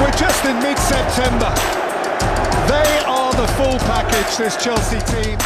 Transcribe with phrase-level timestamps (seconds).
[0.00, 1.52] we're just in mid-September.
[2.66, 5.38] They are the full package, this Chelsea team.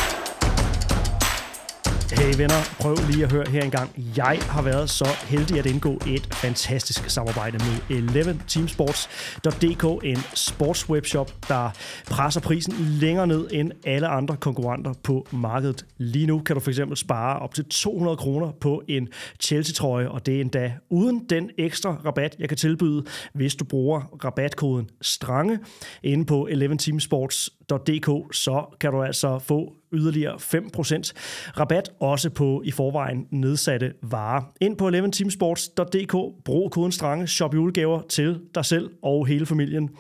[2.25, 3.91] Hey venner, prøv lige at høre her engang.
[4.17, 11.33] Jeg har været så heldig at indgå et fantastisk samarbejde med 11 Teamsports.dk, en sportswebshop,
[11.49, 11.71] der
[12.07, 15.87] presser prisen længere ned end alle andre konkurrenter på markedet.
[15.99, 19.09] Lige nu kan du fx spare op til 200 kroner på en
[19.41, 23.05] Chelsea-trøje, og det er endda uden den ekstra rabat, jeg kan tilbyde,
[23.35, 25.59] hvis du bruger rabatkoden STRANGE
[26.03, 26.49] inde på
[27.73, 31.13] 11teamsports.dk, så kan du altså få yderligere 5%
[31.61, 34.43] rabat, også på i forvejen nedsatte varer.
[34.61, 39.91] Ind på 11teamsports.dk, brug koden STRANGE, shop julegaver til dig selv og hele familien.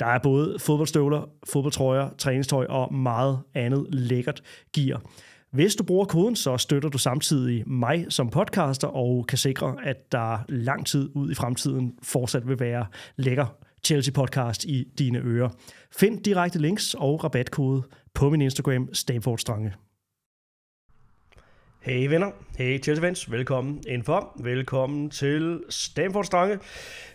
[0.00, 5.02] Der er både fodboldstøvler, fodboldtrøjer, træningstøj og meget andet lækkert gear.
[5.50, 10.12] Hvis du bruger koden, så støtter du samtidig mig som podcaster og kan sikre, at
[10.12, 13.46] der lang tid ud i fremtiden fortsat vil være lækker
[13.84, 15.48] Chelsea podcast i dine ører.
[15.96, 17.82] Find direkte links og rabatkode
[18.14, 19.72] på min Instagram, Stamford Strange.
[21.80, 24.40] Hey venner, hey Chelsea fans, velkommen indenfor.
[24.42, 26.58] Velkommen til Stamford Strange,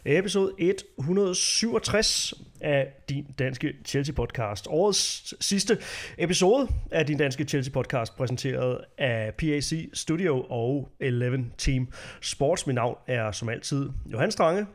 [0.06, 0.54] episode
[0.98, 4.68] 167 af din danske Chelsea podcast.
[4.70, 5.78] Årets sidste
[6.18, 11.88] episode af din danske Chelsea podcast, præsenteret af PAC Studio og 11 Team
[12.22, 12.68] Sports.
[12.68, 14.66] Mit navn er som altid Johan Strange,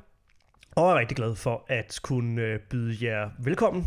[0.76, 3.86] og er rigtig glad for at kunne øh, byde jer velkommen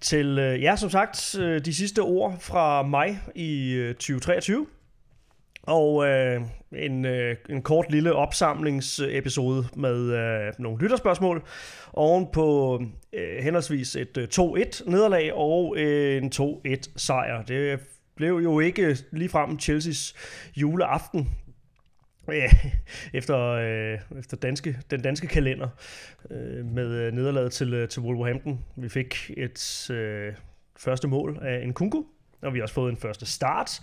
[0.00, 4.66] til, jer, ja som sagt, øh, de sidste ord fra mig i 2023.
[5.62, 6.40] Og øh,
[6.72, 11.42] en, øh, en kort lille opsamlingsepisode med øh, nogle lytterspørgsmål
[11.92, 12.78] oven på
[13.12, 17.42] øh, henholdsvis et øh, 2-1 nederlag og øh, en 2-1 sejr.
[17.42, 17.80] Det
[18.16, 20.14] blev jo ikke ligefrem Chelseas
[20.56, 21.28] juleaften,
[22.34, 22.48] Ja,
[23.12, 25.68] efter, øh, efter danske, den danske kalender
[26.30, 28.64] øh, med øh, nederlaget til, øh, til Wolverhampton.
[28.76, 30.34] Vi fik et øh,
[30.78, 32.04] første mål af en Kunku,
[32.42, 33.80] og vi har også fået en første start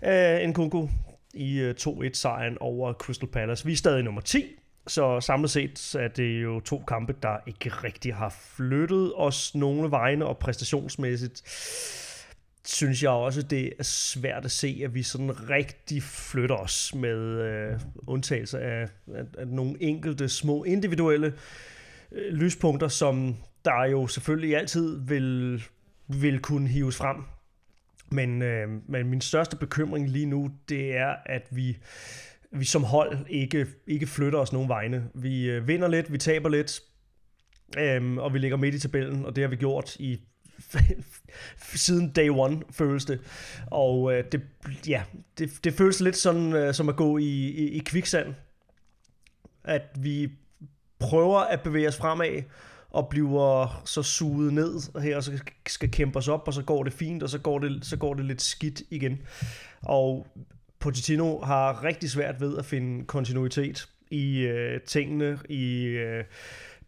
[0.00, 0.88] af en Kunku
[1.34, 3.66] i øh, 2-1-sejren over Crystal Palace.
[3.66, 4.44] Vi er stadig nummer 10,
[4.86, 9.90] så samlet set er det jo to kampe, der ikke rigtig har flyttet os nogle
[9.90, 11.42] vegne, og præstationsmæssigt
[12.64, 17.18] synes jeg også, det er svært at se, at vi sådan rigtig flytter os med
[17.18, 21.34] øh, undtagelse af, af, af nogle enkelte små individuelle
[22.12, 25.62] øh, lyspunkter, som der jo selvfølgelig altid vil,
[26.08, 27.16] vil kunne hives frem.
[28.10, 31.78] Men, øh, men min største bekymring lige nu, det er, at vi,
[32.50, 35.08] vi som hold ikke, ikke flytter os nogen vegne.
[35.14, 36.80] Vi øh, vinder lidt, vi taber lidt,
[37.78, 40.20] øh, og vi ligger midt i tabellen, og det har vi gjort i
[41.74, 43.20] siden day one, føles det.
[43.66, 44.42] Og øh, det,
[44.88, 45.02] ja,
[45.38, 48.34] det, det føles lidt sådan, øh, som at gå i, i, i kviksand.
[49.64, 50.30] At vi
[50.98, 52.42] prøver at bevæge os fremad,
[52.90, 56.82] og bliver så suget ned her, og så skal kæmpe os op, og så går
[56.82, 59.18] det fint, og så går det, så går det lidt skidt igen.
[59.82, 60.26] Og
[60.78, 65.84] Pochettino har rigtig svært ved at finde kontinuitet i øh, tingene, i...
[65.84, 66.24] Øh,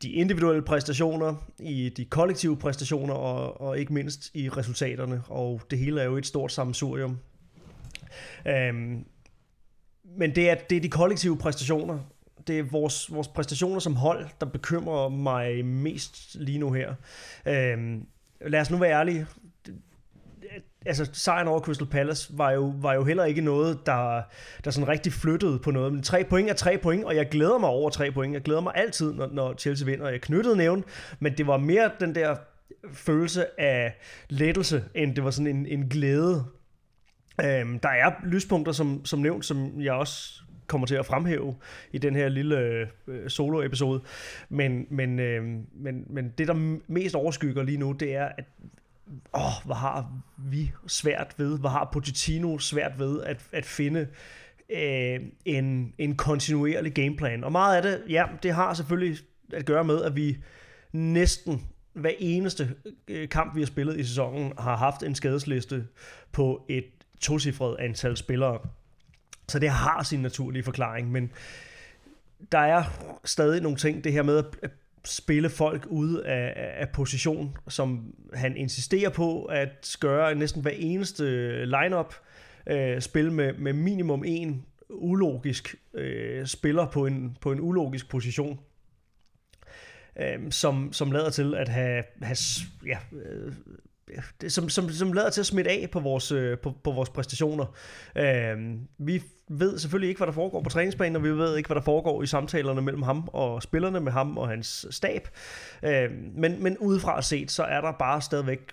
[0.05, 5.23] de individuelle præstationer, i de kollektive præstationer og, og ikke mindst i resultaterne.
[5.29, 7.19] Og det hele er jo et stort sammensurium.
[8.47, 9.05] Øhm,
[10.19, 11.99] men det er, det er de kollektive præstationer,
[12.47, 16.95] det er vores, vores præstationer som hold, der bekymrer mig mest lige nu her.
[17.47, 18.07] Øhm,
[18.41, 19.27] lad os nu være ærlige
[20.87, 24.23] altså sejren over Crystal Palace var jo, var jo heller ikke noget, der,
[24.65, 25.93] der sådan rigtig flyttede på noget.
[25.93, 28.35] Men tre point er tre point, og jeg glæder mig over tre point.
[28.35, 30.09] Jeg glæder mig altid, når, når Chelsea vinder.
[30.09, 30.85] Jeg knyttede nævn,
[31.19, 32.37] men det var mere den der
[32.93, 33.97] følelse af
[34.29, 36.45] lettelse, end det var sådan en, en glæde.
[37.45, 41.55] Øhm, der er lyspunkter, som, som nævnt, som jeg også kommer til at fremhæve
[41.93, 44.01] i den her lille øh, solo-episode.
[44.49, 48.45] Men, men, øh, men, men det, der mest overskygger lige nu, det er, at
[49.35, 54.09] åh, hvor har vi svært ved, hvor har Pochettino svært ved at, at finde
[54.71, 57.45] øh, en, en kontinuerlig gameplan.
[57.45, 59.19] Og meget af det, ja, det har selvfølgelig
[59.53, 60.39] at gøre med, at vi
[60.93, 62.75] næsten hver eneste
[63.09, 65.87] øh, kamp, vi har spillet i sæsonen, har haft en skadesliste
[66.33, 66.85] på et
[67.21, 68.59] tocifret antal spillere.
[69.49, 71.33] Så det har sin naturlige forklaring, men
[72.53, 72.85] der er
[73.25, 74.71] stadig nogle ting, det her med at
[75.05, 81.25] spille folk ud af, af position, som han insisterer på at gøre næsten hver eneste
[81.65, 82.15] lineup
[82.67, 88.61] øh, spille med, med minimum en ulogisk øh, spiller på en, på en ulogisk position,
[90.21, 92.37] øh, som, som lader til at have, have
[92.87, 93.53] ja, øh,
[94.49, 97.77] som, som, som lader til at smitte af på vores, øh, på, på vores præstationer.
[98.17, 98.57] Øh,
[98.99, 101.83] vi ved selvfølgelig ikke, hvad der foregår på træningsbanen, og vi ved ikke, hvad der
[101.83, 105.29] foregår i samtalerne mellem ham og spillerne, med ham og hans stab.
[105.83, 108.73] Øh, men, men udefra set, så er der bare stadigvæk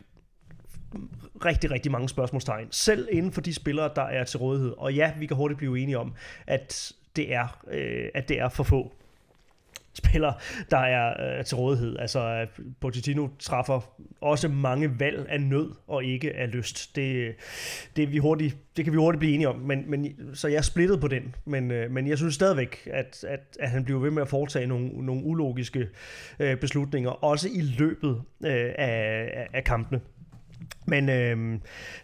[1.45, 2.67] rigtig, rigtig mange spørgsmålstegn.
[2.71, 4.73] Selv inden for de spillere, der er til rådighed.
[4.77, 6.13] Og ja, vi kan hurtigt blive enige om,
[6.47, 8.93] at det er, øh, at det er for få
[9.93, 10.33] spillere,
[10.71, 11.99] der er øh, til rådighed.
[11.99, 12.47] Altså, øh,
[12.79, 16.95] Pochettino træffer også mange valg af nød og ikke af lyst.
[16.95, 17.35] Det,
[17.95, 19.55] det, vi hurtigt, det kan vi hurtigt blive enige om.
[19.55, 21.35] Men, men, så jeg er splittet på den.
[21.45, 24.67] Men, øh, men jeg synes stadigvæk, at, at, at han bliver ved med at foretage
[24.67, 25.87] nogle, nogle ulogiske
[26.39, 30.01] øh, beslutninger, også i løbet øh, af, af kampene.
[30.85, 31.59] Men øh,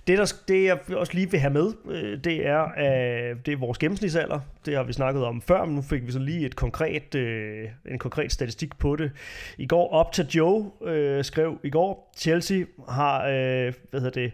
[0.07, 3.57] det, der, det, jeg også lige vil have med, øh, det, er, øh, det er
[3.57, 4.39] vores gennemsnitsalder.
[4.65, 7.69] Det har vi snakket om før, men nu fik vi så lige et konkret, øh,
[7.85, 9.11] en konkret statistik på det.
[9.57, 14.31] I går op til Joe øh, skrev i går, Chelsea har øh, hvad hedder det,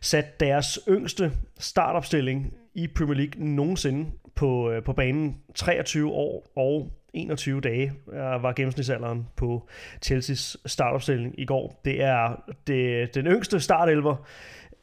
[0.00, 6.92] sat deres yngste startopstilling i Premier League nogensinde på, øh, på banen 23 år og
[7.14, 9.68] 21 dage øh, var gennemsnitsalderen på
[10.02, 11.80] Chelseas startopstilling i går.
[11.84, 12.36] Det er
[12.66, 14.16] det, den yngste startelver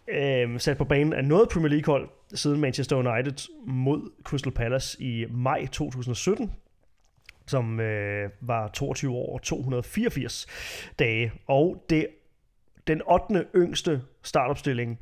[0.07, 5.25] øh, sat på banen af noget Premier League-hold siden Manchester United mod Crystal Palace i
[5.29, 6.51] maj 2017
[7.45, 10.47] som øh, var 22 år og 284
[10.99, 11.31] dage.
[11.47, 12.07] Og det
[12.87, 13.45] den 8.
[13.55, 14.99] yngste startopstilling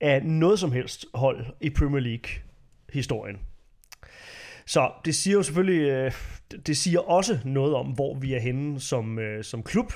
[0.00, 3.40] af noget som helst hold i Premier League-historien.
[4.66, 6.12] Så det siger jo selvfølgelig, øh,
[6.66, 9.92] det siger også noget om, hvor vi er henne som, øh, som klub.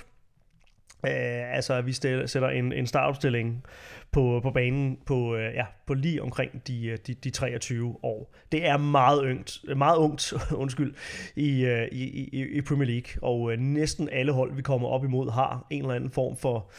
[1.02, 1.92] Uh, altså, at vi
[2.26, 3.64] sætter en, en startopstilling
[4.12, 8.34] på, på banen på, øh, ja, på lige omkring de, øh, de, de 23 år.
[8.52, 10.32] Det er meget ungt, meget ungt
[10.62, 10.94] undskyld,
[11.36, 15.66] i, i, i, i Premier League, og næsten alle hold, vi kommer op imod, har
[15.70, 16.70] en eller anden form for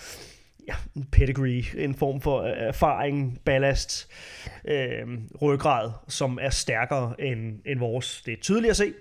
[0.67, 4.11] ja, en pedigree, en form for øh, erfaring, ballast,
[4.65, 5.07] øh,
[5.41, 8.21] ryggrad, som er stærkere end, end vores.
[8.25, 8.93] Det er tydeligt at se.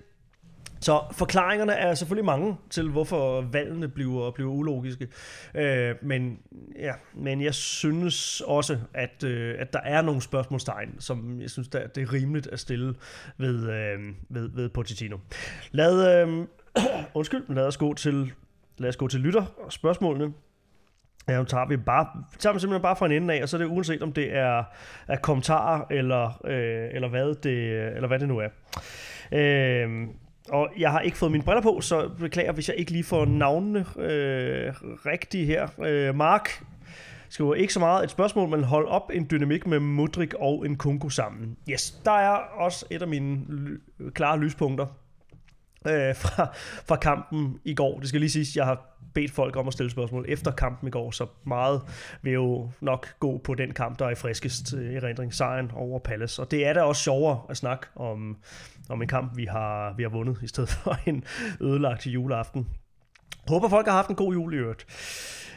[0.81, 5.09] Så forklaringerne er selvfølgelig mange til, hvorfor valgene bliver, bliver ulogiske.
[5.55, 6.39] Øh, men,
[6.79, 11.69] ja, men jeg synes også, at, øh, at der er nogle spørgsmålstegn, som jeg synes,
[11.69, 12.95] der, det er rimeligt at stille
[13.39, 13.99] ved, øh,
[14.29, 15.19] ved, ved Pochettino.
[15.73, 16.47] Lad, øh,
[17.15, 18.33] undskyld, lad os gå til,
[18.79, 20.33] lad os gå til lytter og spørgsmålene.
[21.31, 22.07] Ja, nu tager vi bare,
[22.39, 24.37] tager vi simpelthen bare fra en ende af, og så er det uanset om det
[24.37, 24.65] er,
[25.09, 28.49] er kommentarer eller, øh, eller, hvad det, eller hvad det nu er.
[29.33, 30.09] Øh,
[30.49, 33.25] og jeg har ikke fået mine briller på, så beklager, hvis jeg ikke lige får
[33.25, 34.73] navnene øh,
[35.07, 35.69] rigtige her.
[35.85, 36.65] Øh, Mark
[37.29, 40.77] skriver ikke så meget et spørgsmål, men hold op en dynamik med Mudrik og en
[40.77, 41.57] Kunko sammen.
[41.69, 43.41] Yes, der er også et af mine
[44.15, 44.87] klare lyspunkter
[45.87, 46.47] øh, fra,
[46.89, 47.99] fra kampen i går.
[47.99, 50.91] Det skal lige siges, jeg har bedt folk om at stille spørgsmål efter kampen i
[50.91, 51.83] går, så meget
[52.23, 55.99] vil jo nok gå på den kamp, der er friskest øh, i rendring, sejren over
[55.99, 56.43] Palace.
[56.43, 58.37] Og det er da også sjovere at snakke om,
[58.89, 61.25] om en kamp, vi har, vi har vundet, i stedet for en
[61.61, 62.69] ødelagt juleaften.
[63.49, 64.87] Håber folk har haft en god jul i øvrigt.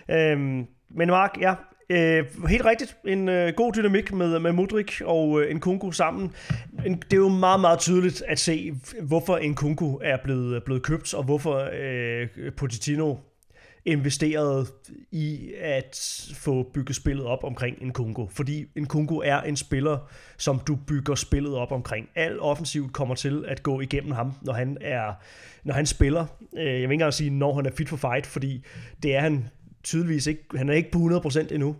[0.09, 1.55] Øhm, men Mark, ja,
[1.89, 2.97] Øh, helt rigtigt.
[3.07, 6.31] En øh, god dynamik med, med Mudrik og øh, en Kunku sammen.
[6.85, 10.83] En, det er jo meget, meget tydeligt at se, hvorfor en Kunku er blevet, blevet
[10.83, 12.27] købt, og hvorfor øh,
[12.57, 13.15] Pochettino
[13.85, 14.67] investeret
[15.11, 18.27] i at få bygget spillet op omkring en Kunku.
[18.27, 19.97] Fordi en Kunku er en spiller,
[20.37, 22.09] som du bygger spillet op omkring.
[22.15, 25.13] Al offensivt kommer til at gå igennem ham, når han er
[25.63, 26.25] når han spiller.
[26.57, 28.65] Øh, jeg vil ikke engang sige, når han er fit for fight, fordi
[29.03, 29.49] det er han
[29.83, 30.43] tydeligvis ikke.
[30.55, 31.75] Han er ikke på 100% endnu.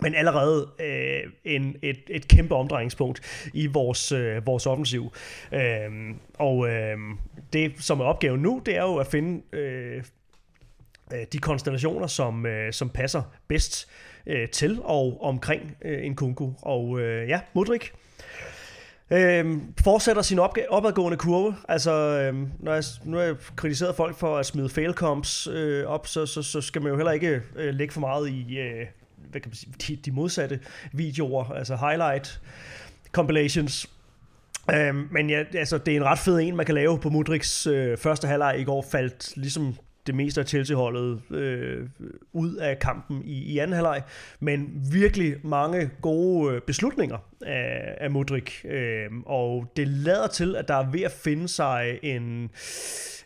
[0.00, 5.12] Men allerede øh, en, et, et kæmpe omdrejningspunkt i vores, øh, vores offensiv.
[5.52, 6.98] Øh, og øh,
[7.52, 10.02] det, som er opgaven nu, det er jo at finde øh
[11.12, 13.88] Øh, de konstellationer, som, øh, som passer bedst
[14.26, 16.52] øh, til og omkring øh, en kunku.
[16.62, 17.92] Og øh, ja, Mudrik
[19.10, 21.56] Øhm, fortsætter sin opg- opadgående kurve.
[21.68, 26.06] Altså, øh, når jeg, nu har jeg kritiseret folk for at smide failcomps øh, op,
[26.06, 28.86] så, så, så skal man jo heller ikke øh, lægge for meget i øh,
[29.30, 30.60] hvad kan man sige, de, de modsatte
[30.92, 32.40] videoer, altså highlight
[33.12, 33.90] compilations.
[34.74, 37.66] Øhm, men ja, altså, det er en ret fed en, man kan lave på Mudriks
[37.66, 39.74] øh, første halvleg i går, faldt ligesom
[40.06, 41.88] det meste af Chelsea-holdet øh,
[42.32, 44.02] ud af kampen i, i anden halvleg,
[44.40, 50.68] men virkelig mange gode øh, beslutninger af, af Modric, øh, og det lader til, at
[50.68, 52.50] der er ved at finde sig en,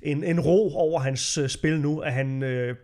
[0.02, 2.42] en, en ro over hans øh, spil nu, at han...
[2.42, 2.76] Øh,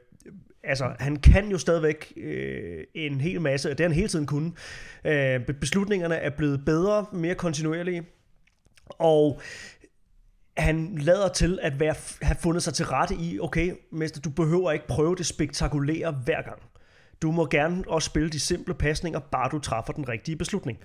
[0.65, 4.53] altså, han kan jo stadigvæk øh, en hel masse, det har han hele tiden kunnet.
[5.05, 8.03] Øh, beslutningerne er blevet bedre, mere kontinuerlige,
[8.99, 9.41] og
[10.57, 14.73] han lader til at være, have fundet sig til rette i, okay, mester, du behøver
[14.73, 16.63] ikke prøve det spektakulære hver gang.
[17.23, 20.79] Du må gerne også spille de simple pasninger, bare du træffer den rigtige beslutning.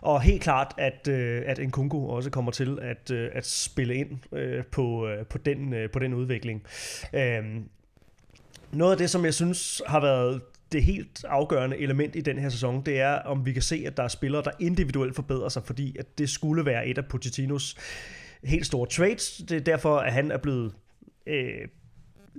[0.00, 4.10] Og helt klart, at, øh, at Nkunku også kommer til at, øh, at spille ind
[4.32, 6.62] øh, på, øh, på, den, øh, på den udvikling.
[7.14, 7.44] Øh,
[8.72, 12.48] noget af det, som jeg synes har været det helt afgørende element i den her
[12.48, 15.62] sæson, det er, om vi kan se, at der er spillere, der individuelt forbedrer sig,
[15.64, 17.76] fordi at det skulle være et af Pochettinos
[18.44, 19.42] helt store trades.
[19.48, 20.74] Det er derfor, at han er blevet
[21.26, 21.68] øh,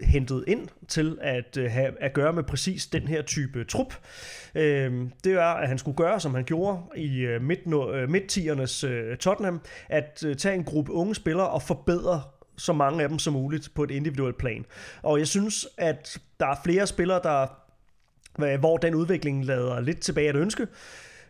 [0.03, 3.93] hentet ind til at øh, have at gøre med præcis den her type trup.
[4.55, 7.59] Øh, det er, at han skulle gøre, som han gjorde i øh, midt,
[7.93, 12.21] øh, midt øh, Tottenham, at øh, tage en gruppe unge spillere og forbedre
[12.57, 14.65] så mange af dem som muligt på et individuelt plan.
[15.01, 17.47] Og jeg synes, at der er flere spillere, der
[18.43, 20.67] øh, hvor den udvikling lader lidt tilbage at ønske.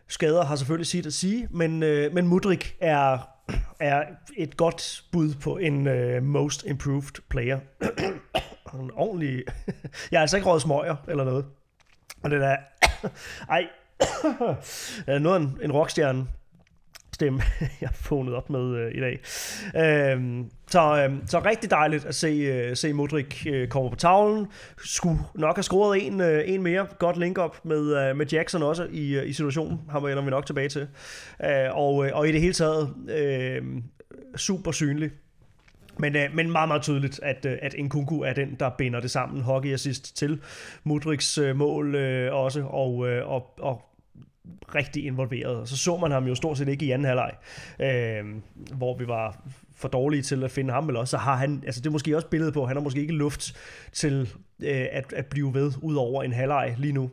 [0.07, 3.29] Skader har selvfølgelig sit at sige, men, øh, men Mudrik er,
[3.79, 4.03] er
[4.37, 7.59] et godt bud på en uh, most improved player.
[8.73, 9.43] en ordentlig...
[10.11, 11.45] jeg har altså ikke råd smøger eller noget.
[12.23, 12.57] Og det der...
[13.49, 13.67] Ej,
[15.19, 16.27] noget en, en rockstjerne
[17.19, 17.41] stemme,
[17.81, 19.19] jeg har fundet op med øh, i dag.
[19.77, 24.47] Øhm, så, øhm, så rigtig dejligt at se, øh, se Modric øh, komme på tavlen.
[24.77, 26.87] Skulle nok have scoret en, øh, en mere.
[26.99, 29.79] Godt link-up med, øh, med Jackson også i, øh, i situationen.
[29.89, 30.87] Ham vender vi nok tilbage til.
[31.43, 33.61] Øh, og, øh, og i det hele taget øh,
[34.35, 35.11] super synlig.
[35.99, 39.11] Men, øh, men meget, meget tydeligt, at, øh, at Nkunku er den, der binder det
[39.11, 39.41] sammen.
[39.41, 40.41] Hockey assist til
[40.83, 43.88] Mudriks øh, mål øh, også, og, øh, og, og
[44.75, 45.69] rigtig involveret.
[45.69, 47.31] Så så man ham jo stort set ikke i anden halvleg,
[47.79, 48.25] øh,
[48.73, 49.43] hvor vi var
[49.75, 52.15] for dårlige til at finde ham, eller også så har han, altså det er måske
[52.15, 53.55] også billedet på, han har måske ikke luft
[53.91, 54.29] til
[54.63, 57.11] øh, at, at blive ved ud over en halvleg lige nu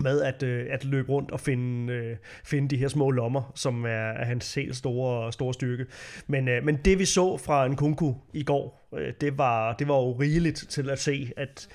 [0.00, 3.84] med at, øh, at løbe rundt og finde, øh, finde de her små lommer, som
[3.84, 5.86] er, er hans helt store, store styrke.
[6.26, 9.88] Men, øh, men det vi så fra en kunku i går, øh, det, var, det
[9.88, 11.68] var jo rigeligt til at se, at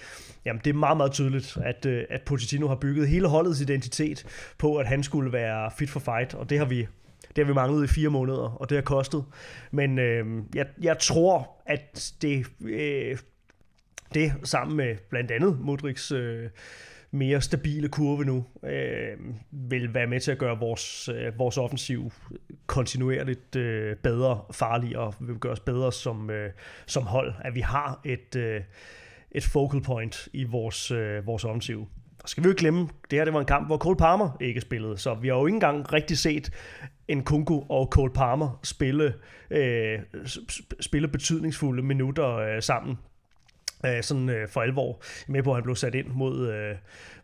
[0.45, 4.25] jamen, det er meget, meget tydeligt, at, øh, at Pochettino har bygget hele holdets identitet
[4.57, 6.87] på, at han skulle være fit for fight, og det har vi
[7.35, 9.25] det har vi manglet i fire måneder, og det har kostet.
[9.71, 13.17] Men øh, jeg, jeg tror, at det, øh,
[14.13, 16.49] det sammen med blandt andet Modrics øh,
[17.11, 19.17] mere stabile kurve nu, øh,
[19.51, 22.11] vil være med til at gøre vores, øh, vores offensiv
[22.65, 26.51] kontinuerligt øh, bedre, farligere, og vil gøre os bedre som, øh,
[26.85, 28.61] som hold, at vi har et, øh,
[29.33, 31.87] et focal point i vores, øh, vores offensiv.
[32.23, 34.37] Og skal vi jo ikke glemme, det her det var en kamp, hvor Cole Palmer
[34.41, 36.51] ikke spillede, så vi har jo ikke engang rigtig set
[37.07, 39.13] en Kunku og Cole Palmer spille,
[39.51, 39.99] øh,
[40.79, 42.97] spille betydningsfulde minutter øh, sammen
[43.85, 46.75] øh, sådan øh, for alvor med på, at han blev sat ind mod, øh,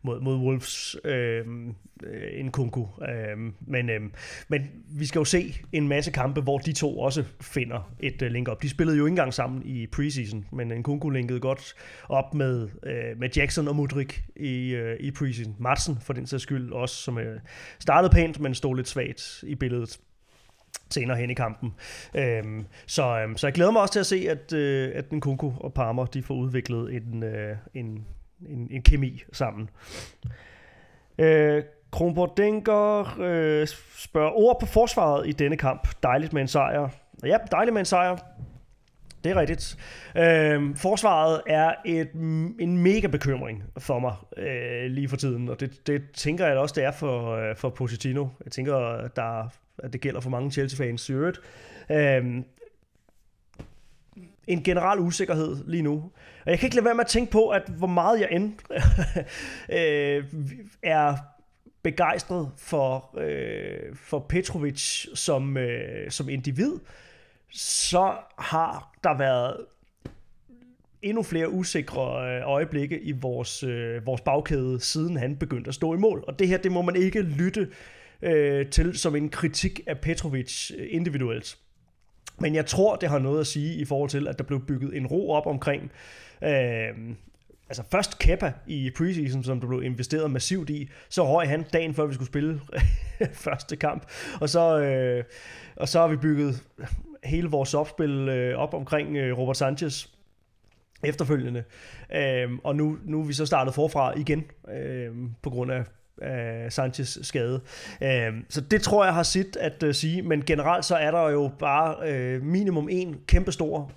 [0.01, 1.45] mod, mod Wolves øh,
[2.03, 2.85] øh, en kunku.
[3.09, 3.37] Øh,
[3.67, 4.01] men, øh,
[4.47, 8.31] men vi skal jo se en masse kampe, hvor de to også finder et øh,
[8.31, 8.61] link op.
[8.61, 11.73] De spillede jo ikke engang sammen i preseason, men en kunku linkede godt
[12.09, 15.55] op med, øh, med Jackson og Mudrik i, øh, i preseason.
[15.59, 17.39] Madsen for den sags skyld også, som øh,
[17.79, 19.99] startede pænt, men stod lidt svagt i billedet
[20.91, 21.73] senere hen i kampen.
[22.15, 25.51] Øhm, så, øhm, så jeg glæder mig også til at se, at, øh, at Nkunku
[25.57, 28.05] og Palmer de får udviklet en, øh, en,
[28.49, 29.69] en, en kemi sammen.
[31.17, 33.67] Øh, Kronborg Denker øh,
[33.97, 35.87] spørger ord på forsvaret i denne kamp.
[36.03, 36.89] Dejligt med en sejr.
[37.25, 38.17] Ja, dejligt med en sejr.
[39.23, 39.77] Det er rigtigt.
[40.15, 42.11] Øh, forsvaret er et,
[42.59, 46.75] en mega bekymring for mig øh, lige for tiden, og det, det tænker jeg også,
[46.75, 48.27] det er for, øh, for Positino.
[48.45, 49.49] Jeg tænker, der
[49.83, 51.39] at det gælder for mange Chelsea-fans i øvrigt.
[51.91, 52.45] Øhm,
[54.47, 55.93] en generel usikkerhed lige nu.
[56.45, 58.53] Og jeg kan ikke lade være med at tænke på, at hvor meget jeg end
[59.79, 60.23] øh,
[60.83, 61.17] er
[61.83, 66.73] begejstret for, øh, for Petrovic som, øh, som individ,
[67.51, 69.57] så har der været
[71.01, 75.93] endnu flere usikre øh, øjeblikke i vores, øh, vores bagkæde, siden han begyndte at stå
[75.93, 76.23] i mål.
[76.27, 77.69] Og det her, det må man ikke lytte
[78.21, 81.57] øh, til som en kritik af Petrovic øh, individuelt.
[82.39, 84.97] Men jeg tror, det har noget at sige i forhold til, at der blev bygget
[84.97, 85.91] en ro op omkring
[86.43, 87.15] øh,
[87.69, 91.93] altså først Kepa i preseason, som der blev investeret massivt i, så røg han dagen
[91.93, 92.61] før vi skulle spille
[93.45, 94.05] første kamp,
[94.41, 95.23] og så, øh,
[95.75, 96.63] og så har vi bygget
[97.23, 100.07] hele vores opspil øh, op omkring øh, Robert Sanchez
[101.03, 101.63] efterfølgende,
[102.15, 105.11] øh, og nu, nu er vi så startet forfra igen øh,
[105.41, 105.83] på grund af
[106.21, 107.61] øh, Sanchez skade.
[108.01, 111.29] Øh, så det tror jeg har sit at øh, sige, men generelt så er der
[111.29, 113.91] jo bare øh, minimum en kæmpestor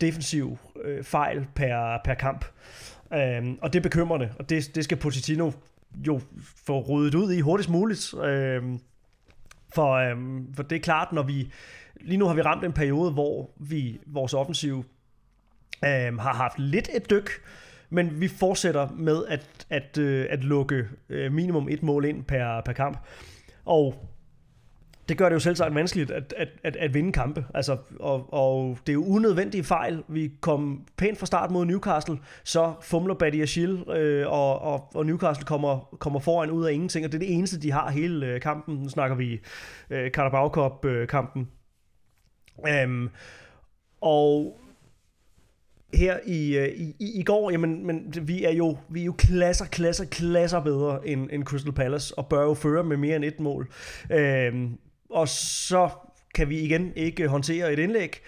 [0.00, 2.44] defensiv øh, fejl per, per kamp.
[3.14, 5.50] Øh, og det er bekymrende, og det, det skal Pochettino
[6.06, 6.20] jo
[6.66, 8.14] få ryddet ud i hurtigst muligt.
[8.24, 8.62] Øh,
[9.74, 10.16] for, øh,
[10.56, 11.52] for det er klart, når vi
[12.00, 14.84] lige nu har vi ramt en periode, hvor vi vores offensiv
[15.84, 17.30] øh, har haft lidt et dyk,
[17.90, 22.60] men vi fortsætter med at, at, øh, at lukke øh, minimum et mål ind per,
[22.64, 22.98] per kamp.
[23.64, 24.08] Og
[25.08, 27.44] det gør det jo selv sagt vanskeligt at, at, at, at vinde kampe.
[27.54, 30.02] Altså, og, og det er jo unødvendige fejl.
[30.08, 35.06] Vi kom pænt fra start mod Newcastle, så fumler Badia Schill, øh, og, og, og
[35.06, 38.26] Newcastle kommer, kommer foran ud af ingenting, og det er det eneste, de har hele
[38.26, 38.74] øh, kampen.
[38.74, 39.40] Nu snakker vi
[39.90, 41.48] øh, Carabao Cup-kampen.
[42.68, 43.08] Øh, øhm,
[44.00, 44.60] og
[45.94, 49.12] her i, øh, i, i, i går, jamen, men vi er jo vi er jo
[49.12, 53.24] klasser, klasser, klasser bedre end, end Crystal Palace, og bør jo føre med mere end
[53.24, 53.68] et mål.
[54.12, 54.78] Øhm,
[55.10, 55.90] og så
[56.34, 58.20] kan vi igen ikke håndtere et indlæg,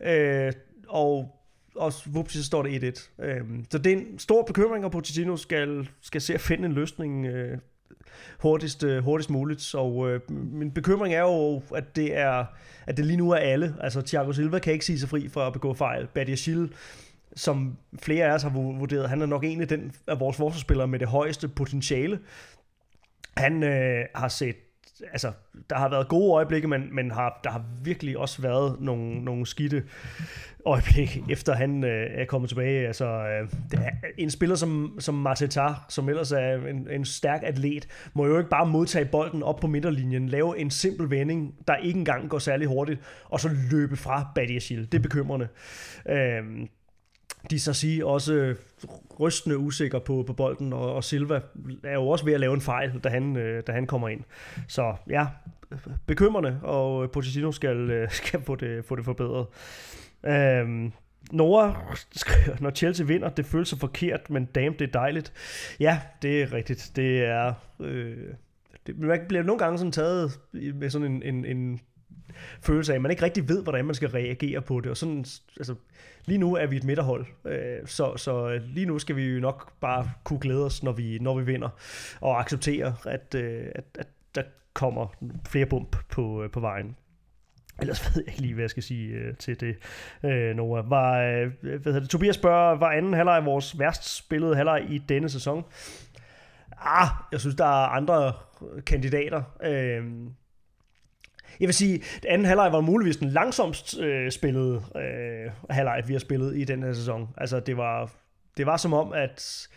[0.00, 0.52] øh,
[0.88, 1.34] og
[1.74, 3.24] og vups, så står det 1-1.
[3.24, 6.72] Øhm, så det er en stor bekymring, og Pochettino skal, skal se at finde en
[6.72, 7.58] løsning øh,
[8.38, 9.74] hurtigst, øh, hurtigst muligt.
[9.74, 12.44] Og øh, min bekymring er jo, at det er
[12.88, 13.74] at det lige nu er alle.
[13.80, 16.06] Altså Thiago Silva kan ikke sige sig fri for at begå fejl.
[16.14, 16.72] Badia Schill,
[17.38, 20.88] som flere af os har vurderet, han er nok en af den af vores forsvarsspillere
[20.88, 22.18] med det højeste potentiale.
[23.36, 24.56] Han øh, har set
[25.12, 25.32] altså,
[25.70, 29.46] der har været gode øjeblikke, men, men har, der har virkelig også været nogle, nogle
[29.46, 29.82] skidte
[30.66, 32.86] øjeblikke, efter han øh, er kommet tilbage.
[32.86, 37.40] Altså, øh, det er en spiller som, som Mateta, som ellers er en, en stærk
[37.44, 41.76] atlet, må jo ikke bare modtage bolden op på midterlinjen, lave en simpel vending, der
[41.76, 44.92] ikke engang går særlig hurtigt, og så løbe fra Badiashil.
[44.92, 45.48] Det er bekymrende.
[46.08, 46.42] Øh,
[47.50, 48.54] de så sige også
[49.20, 51.40] rystende usikker på, på bolden, og, og Silva
[51.84, 54.20] er jo også ved at lave en fejl, da han, øh, da han kommer ind.
[54.68, 55.26] Så ja,
[56.06, 59.46] bekymrende, og Pochettino skal, øh, skal få, det, få det forbedret.
[60.26, 60.92] Øhm,
[61.32, 65.32] Nora skriver, når Chelsea vinder, det føles så forkert, men damn, det er dejligt.
[65.80, 66.92] Ja, det er rigtigt.
[66.96, 67.52] Det er...
[67.80, 68.16] Øh,
[68.86, 71.80] det, man bliver nogle gange sådan taget med sådan en, en, en
[72.62, 74.90] følelse af, at man ikke rigtig ved, hvordan man skal reagere på det.
[74.90, 75.24] Og sådan,
[75.56, 75.74] altså,
[76.24, 79.40] lige nu er vi et midterhold, øh, så, så øh, lige nu skal vi jo
[79.40, 81.68] nok bare kunne glæde os, når vi, når vi vinder,
[82.20, 84.42] og acceptere, at, øh, at, at der
[84.72, 85.06] kommer
[85.48, 86.96] flere bump på, øh, på vejen.
[87.80, 89.76] Ellers ved jeg ikke lige, hvad jeg skal sige øh, til det,
[90.24, 90.90] øh, Noah.
[90.90, 92.10] Var, øh, hvad hedder det?
[92.10, 95.64] Tobias spørger, var anden halvleg vores værst spillede halvleg i denne sæson?
[96.80, 98.32] Ah, jeg synes, der er andre
[98.86, 99.42] kandidater.
[99.64, 100.04] Øh,
[101.60, 106.12] jeg vil sige, at anden halvleg var muligvis den langsomst øh, spillede øh, halvleg, vi
[106.12, 107.28] har spillet i den her sæson.
[107.36, 108.10] Altså, det var,
[108.56, 109.68] det var som om, at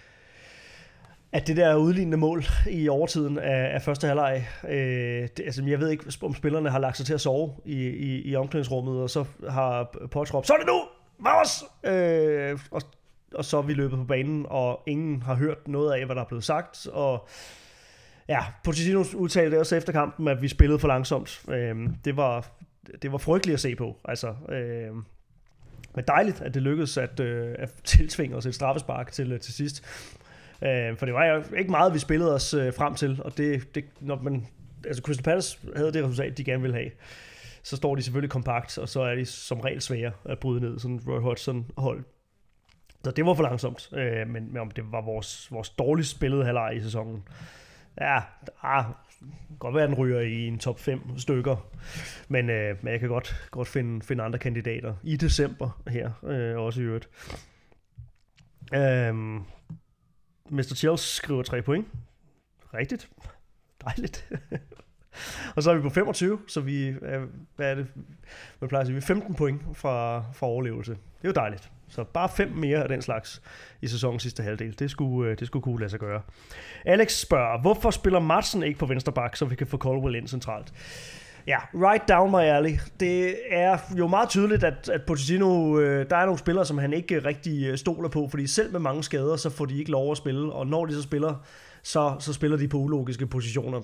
[1.34, 5.80] at det der udlignende mål i overtiden af, af første halvleg, øh, det, altså jeg
[5.80, 9.10] ved ikke, om spillerne har lagt sig til at sove i, i, i omklædningsrummet, og
[9.10, 10.82] så har Potts råbt, så er det nu,
[11.20, 11.64] vamos!
[11.84, 12.82] Øh, og,
[13.36, 16.22] og så er vi løbet på banen, og ingen har hørt noget af, hvad der
[16.22, 17.28] er blevet sagt, og
[18.32, 21.42] Ja, Pochettino udtalte også efter kampen, at vi spillede for langsomt.
[21.50, 22.48] Øh, det, var,
[23.02, 23.98] det var frygteligt at se på.
[24.06, 24.96] Altså, øh,
[25.96, 29.54] men dejligt, at det lykkedes at, øh, at tiltvinge os et straffespark til, øh, til
[29.54, 29.84] sidst.
[30.62, 33.76] Øh, for det var jo ikke meget, vi spillede os øh, frem til, og det,
[33.76, 34.48] det, når man,
[34.86, 36.92] altså Crystal Palace havde det resultat, de gerne ville have.
[37.64, 40.80] Så står de selvfølgelig kompakt, og så er de som regel svære at bryde ned,
[40.80, 42.04] sådan Roy Hodgson hold.
[43.04, 46.46] Så det var for langsomt, øh, men, men om det var vores, vores dårligst spillede
[46.46, 47.24] halvleg i sæsonen.
[47.98, 48.20] Ja,
[48.62, 48.86] ah,
[49.60, 51.68] godt være, at den ryger i en top 5 stykker.
[52.28, 56.58] Men, øh, men jeg kan godt, godt finde, finde andre kandidater i december her, øh,
[56.58, 57.10] også i øvrigt.
[58.74, 59.44] Øhm,
[60.50, 60.76] Mr.
[60.76, 61.88] Chelsea skriver 3 point.
[62.74, 63.10] Rigtigt.
[63.86, 64.32] Dejligt.
[65.56, 67.88] og så er vi på 25, så vi er, hvad er det,
[68.60, 70.92] man plejer at sige, vi er 15 point fra, fra overlevelse.
[70.92, 71.72] Det er jo dejligt.
[71.92, 73.42] Så bare fem mere af den slags
[73.82, 74.80] i sæsonens sidste halvdel.
[74.80, 76.22] Det skulle, øh, det skulle kunne lade sig gøre.
[76.86, 80.28] Alex spørger, hvorfor spiller Madsen ikke på venstre bak, så vi kan få Colwell ind
[80.28, 80.74] centralt?
[81.48, 82.78] Ja, right down my alley.
[83.00, 86.94] Det er jo meget tydeligt, at, at Pochettino, øh, der er nogle spillere, som han
[86.94, 90.12] ikke rigtig øh, stoler på, fordi selv med mange skader, så får de ikke lov
[90.12, 91.46] at spille, og når de så spiller,
[91.84, 93.82] så, så spiller de på ulogiske positioner.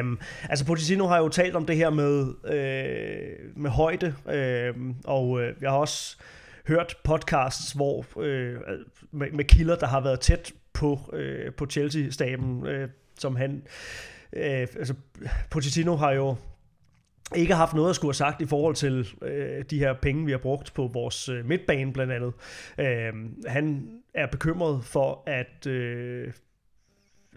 [0.00, 5.42] Um, altså Pochettino har jo talt om det her med, øh, med højde, øh, og
[5.42, 6.16] øh, jeg har også
[6.68, 8.56] hørt podcasts hvor øh,
[9.10, 13.62] med, med kilder, der har været tæt på, øh, på Chelsea-staben, øh, som han...
[14.32, 14.94] Øh, altså,
[15.50, 16.36] Pochettino har jo
[17.34, 20.30] ikke haft noget at skulle have sagt i forhold til øh, de her penge, vi
[20.30, 22.32] har brugt på vores øh, midtbane blandt andet.
[22.78, 23.12] Øh,
[23.46, 25.66] han er bekymret for, at...
[25.66, 26.32] Øh,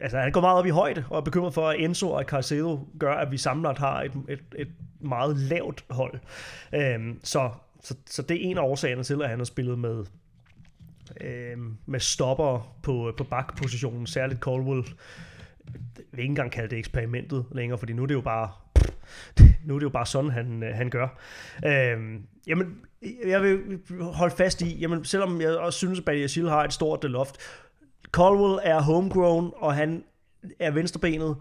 [0.01, 2.79] altså, han går meget op i højde, og er bekymret for, at Enzo og Caicedo
[2.99, 6.19] gør, at vi samlet har et, et, et meget lavt hold.
[6.73, 7.49] Øh, så
[7.83, 10.05] så, så det er en af årsagerne til, at han har spillet med,
[11.21, 14.83] øh, med stopper på, på bakpositionen, særligt Colwell.
[15.73, 18.49] Jeg vil ikke engang kalde det eksperimentet længere, fordi nu er det jo bare
[19.65, 21.07] nu er det jo bare sådan, han, øh, han gør.
[21.65, 22.77] Øh, jamen,
[23.25, 27.03] jeg vil holde fast i, jamen, selvom jeg også synes, at Badiashil har et stort
[27.03, 27.37] loft,
[28.11, 30.03] Colwell er homegrown, og han
[30.59, 31.35] er venstrebenet,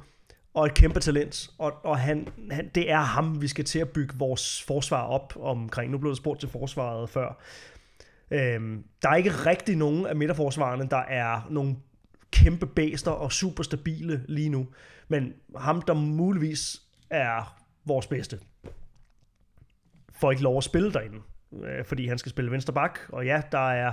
[0.59, 3.89] og et kæmpe talent, og, og han, han, det er ham, vi skal til at
[3.89, 5.93] bygge vores forsvar op omkring.
[5.93, 7.41] Nu blev der spurgt til forsvaret før.
[8.31, 11.77] Øhm, der er ikke rigtig nogen af midterforsvarerne, der er nogle
[12.31, 14.67] kæmpe bæster og super stabile lige nu.
[15.09, 18.39] Men ham, der muligvis er vores bedste,
[20.21, 21.19] får ikke lov at spille derinde,
[21.63, 22.99] øh, fordi han skal spille venstre bak.
[23.09, 23.93] Og ja, der er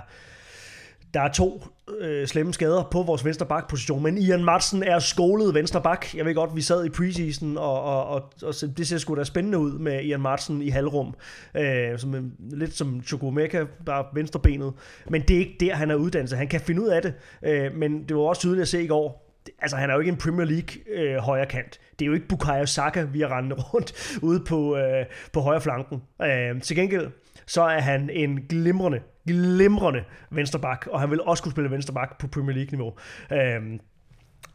[1.15, 1.63] der er to
[1.99, 6.15] øh, slemme skader på vores venstre bak-position, men Ian Madsen er skolet venstre bak.
[6.15, 9.23] Jeg ved godt, vi sad i preseason, og, og, og, og det ser sgu da
[9.23, 11.15] spændende ud med Ian Madsen i halvrum.
[11.57, 14.73] Øh, som, øh, lidt som Chukwumeka, bare venstrebenet.
[15.09, 16.31] Men det er ikke der, han er uddannet.
[16.31, 17.13] Han kan finde ud af det,
[17.45, 19.25] øh, men det var også tydeligt at se i går,
[19.59, 21.79] altså han er jo ikke en Premier League øh, højre kant.
[21.99, 25.61] Det er jo ikke Bukayo Saka, vi har rendet rundt ude på, øh, på højre
[25.61, 26.01] flanken.
[26.21, 27.07] Øh, til gengæld,
[27.45, 32.27] så er han en glimrende glimrende vensterbak, og han vil også kunne spille vensterbak på
[32.27, 32.93] Premier League-niveau.
[33.31, 33.79] Øhm,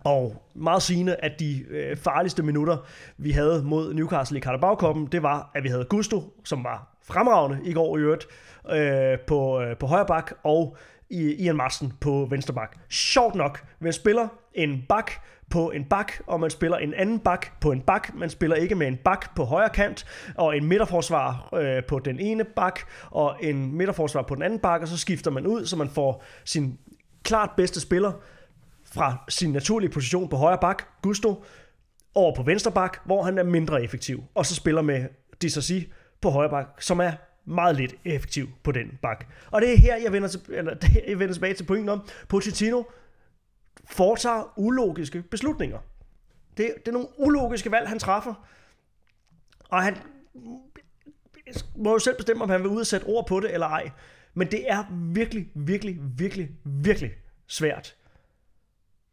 [0.04, 2.76] og meget sigende, at de øh, farligste minutter,
[3.18, 4.74] vi havde mod Newcastle i Carabao
[5.12, 8.26] det var, at vi havde Gusto, som var fremragende i går i øvrigt,
[8.70, 10.76] øh, på, øh, på højre bak, og
[11.11, 12.77] Ian Marsen på venstre bak.
[12.90, 15.11] Sjovt nok, man spiller en bak
[15.51, 18.14] på en bak, og man spiller en anden bak på en bak.
[18.14, 22.20] Man spiller ikke med en bak på højre kant, og en midterforsvar øh, på den
[22.20, 25.77] ene bak, og en midterforsvar på den anden bak, og så skifter man ud, så
[25.77, 26.79] man får sin
[27.23, 28.12] klart bedste spiller
[28.85, 31.44] fra sin naturlige position på højre bak, Gusto,
[32.14, 35.09] over på venstre bak, hvor han er mindre effektiv, og så spiller med
[35.42, 37.12] Disasi på højre bak, som er
[37.44, 39.26] meget lidt effektiv på den bak.
[39.50, 40.76] Og det er her, jeg vender, til, eller,
[41.09, 42.83] jeg vender tilbage til pointen om, Pochettino
[43.90, 45.79] foretager ulogiske beslutninger.
[46.57, 48.48] Det, det er nogle ulogiske valg, han træffer.
[49.68, 49.96] Og han
[51.76, 53.90] må jo selv bestemme, om han vil ud og sætte ord på det eller ej.
[54.35, 57.11] Men det er virkelig, virkelig, virkelig, virkelig
[57.46, 57.96] svært.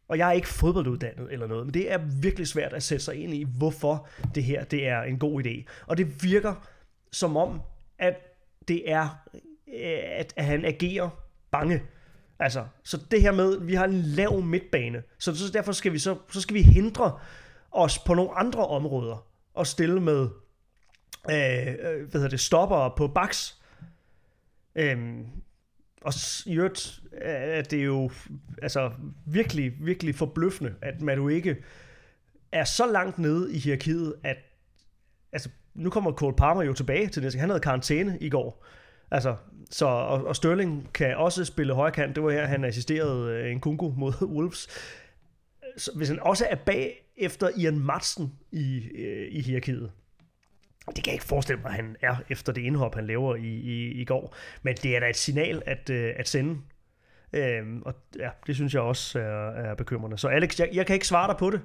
[0.08, 3.14] Og jeg er ikke fodbolduddannet eller noget, men det er virkelig svært at sætte sig
[3.16, 5.64] ind i, hvorfor det her det er en god idé.
[5.86, 6.54] Og det virker
[7.12, 7.60] som om,
[7.98, 8.14] at
[8.68, 9.08] det er,
[9.68, 11.10] øh, at han agerer
[11.50, 11.82] bange.
[12.38, 15.98] Altså, så det her med, vi har en lav midtbane, så, så derfor skal vi
[15.98, 17.18] så, så skal vi hindre
[17.70, 20.28] os på nogle andre områder og stille med
[21.30, 23.62] øh, øh hvad hedder det, stopper på baks.
[24.74, 25.26] Øhm,
[26.02, 26.12] og
[26.46, 28.10] i øvrigt øh, er det jo
[28.62, 28.92] altså,
[29.26, 31.56] virkelig, virkelig forbløffende, at man jo ikke
[32.52, 34.36] er så langt nede i hierarkiet, at
[35.32, 37.38] altså, nu kommer Cole Palmer jo tilbage til næste.
[37.38, 38.64] Han havde karantæne i går.
[39.10, 39.36] Altså,
[39.70, 42.16] så, og, og Sterling kan også spille højkant.
[42.16, 44.68] Det var her, han assisterede øh, en kungo mod Wolves.
[45.76, 49.90] Så hvis han også er bag efter Ian Madsen i, øh, i hierarkiet,
[50.86, 53.48] det kan jeg ikke forestille mig, at han er efter det indhop, han laver i,
[53.48, 54.36] i, i går.
[54.62, 56.60] Men det er da et signal at, øh, at sende.
[57.32, 60.18] Øhm, og ja, det synes jeg også er, er bekymrende.
[60.18, 61.60] Så Alex, jeg, jeg kan ikke svare dig på det.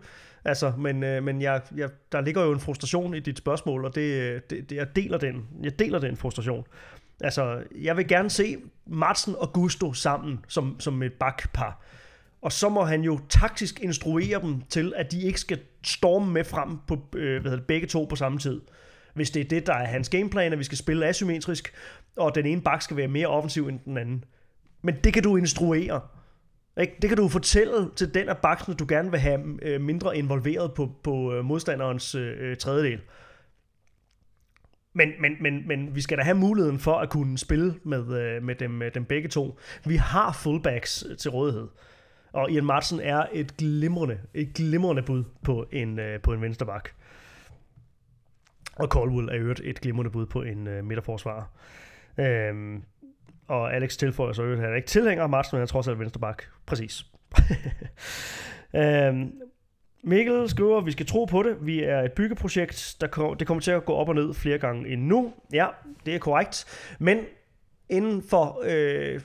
[0.45, 3.95] Altså, men, øh, men jeg, jeg, der ligger jo en frustration i dit spørgsmål, og
[3.95, 5.47] det, øh, det, det, jeg, deler den.
[5.63, 6.65] jeg deler den frustration.
[7.21, 11.81] Altså, jeg vil gerne se Martin og Gusto sammen som, som et bakpar.
[12.41, 16.43] Og så må han jo taktisk instruere dem til, at de ikke skal storme med
[16.43, 18.61] frem på øh, hvad det, begge to på samme tid.
[19.13, 21.73] Hvis det er det, der er hans gameplan, at vi skal spille asymmetrisk,
[22.17, 24.23] og den ene bak skal være mere offensiv end den anden.
[24.81, 26.01] Men det kan du instruere.
[26.81, 26.95] Ikke?
[27.01, 30.73] Det kan du fortælle til den af baksen, du gerne vil have øh, mindre involveret
[30.73, 33.01] på, på øh, modstanderens øh, øh, tredjedel.
[34.93, 38.43] Men, men, men, men vi skal da have muligheden for at kunne spille med, øh,
[38.43, 39.59] med, dem, med dem begge to.
[39.85, 41.67] Vi har fullbacks til rådighed.
[42.33, 46.89] Og Ian Martin er et glimrende, et glimrende bud på en, øh, på en vensterbak.
[48.75, 51.49] Og Caldwell er øvrigt et glimrende bud på en uh, midterforsvar.
[52.17, 52.83] Øhm,
[53.47, 55.67] og Alex tilføjer så øvrigt, at han er ikke tilhænger af Martin, men han er
[55.67, 56.43] trods alt vensterbak.
[56.65, 57.05] Præcis.
[58.75, 59.31] øhm,
[60.03, 61.57] Mikkel skriver, at vi skal tro på det.
[61.61, 64.57] Vi er et byggeprojekt, der kom, det kommer til at gå op og ned flere
[64.57, 65.33] gange endnu.
[65.53, 65.67] Ja,
[66.05, 66.65] det er korrekt.
[66.99, 67.19] Men
[67.89, 69.21] inden for, øh,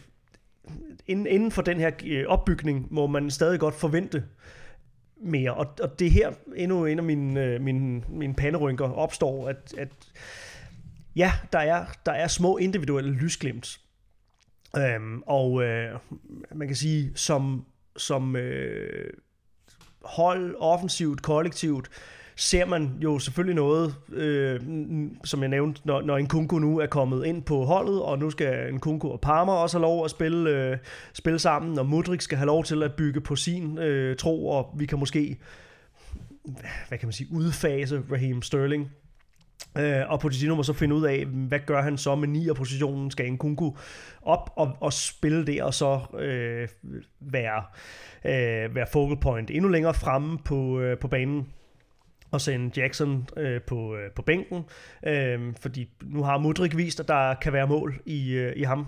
[1.06, 4.24] inden, inden for den her øh, opbygning må man stadig godt forvente
[5.20, 5.54] mere.
[5.54, 9.88] Og, og det her endnu en af mine, øh, mine, mine panderynker opstår, at, at
[11.16, 13.80] ja, der er, der er små individuelle lysglimt.
[14.76, 15.98] Øhm, og øh,
[16.54, 17.64] man kan sige, som,
[17.96, 19.10] som øh,
[20.02, 21.90] hold, offensivt, kollektivt,
[22.36, 24.60] ser man jo selvfølgelig noget, øh,
[25.24, 28.30] som jeg nævnte, når, når en Kunko nu er kommet ind på holdet, og nu
[28.30, 30.78] skal en Kunko og Parma også have lov at spille, øh,
[31.12, 34.74] spille sammen, og Mudrik skal have lov til at bygge på sin øh, tro, og
[34.78, 35.38] vi kan måske,
[36.88, 38.90] hvad kan man sige, udfase Raheem Sterling.
[39.78, 43.10] Øh, og Pochettino må så finde ud af, hvad gør han så med 9 positionen?
[43.10, 43.78] Skal Nkunku Kunku
[44.22, 46.68] op og, og spille der, og så øh,
[47.20, 47.62] være,
[48.24, 51.46] øh, være focal point endnu længere fremme på, øh, på banen?
[52.30, 54.64] og sende Jackson øh, på, øh, på bænken,
[55.06, 58.86] øh, fordi nu har Mudrik vist, at der kan være mål i, øh, i ham.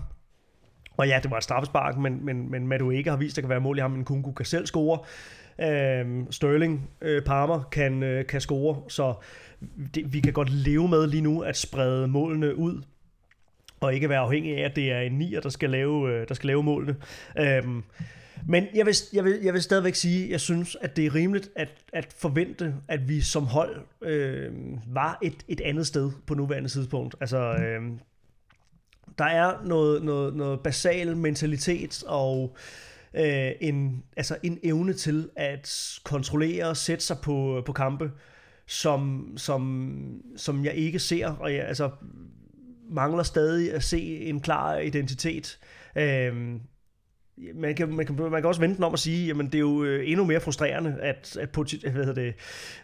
[0.97, 3.49] Og ja, det var et straffespark, men, men, men Madueke har vist, at der kan
[3.49, 4.99] være mål i ham, men Kunku kan selv score.
[5.61, 9.13] Øh, Sterling, øh, Palmer kan, øh, kan score, så
[9.95, 12.81] det, vi kan godt leve med lige nu at sprede målene ud,
[13.79, 16.33] og ikke være afhængig af, at det er en nier, der skal lave, øh, der
[16.33, 16.95] skal lave målene.
[17.39, 17.63] Øh,
[18.47, 21.15] men jeg vil, jeg, vil, jeg vil stadigvæk sige, at jeg synes, at det er
[21.15, 24.51] rimeligt at, at forvente, at vi som hold øh,
[24.87, 27.15] var et, et andet sted på nuværende tidspunkt.
[27.19, 27.81] Altså, øh,
[29.17, 35.29] der er noget, noget, noget basal mentalitet og øh, Øh, en, altså en evne til
[35.35, 38.11] at kontrollere og sætte sig på, på kampe,
[38.67, 41.89] som, som, som jeg ikke ser, og jeg altså,
[42.89, 45.59] mangler stadig at se en klar identitet.
[45.95, 46.35] Øh,
[47.55, 49.59] man kan, man, kan, man kan også vente den om at sige, jamen det er
[49.59, 51.49] jo øh, endnu mere frustrerende, at, at,
[51.81, 52.33] hvad hedder det,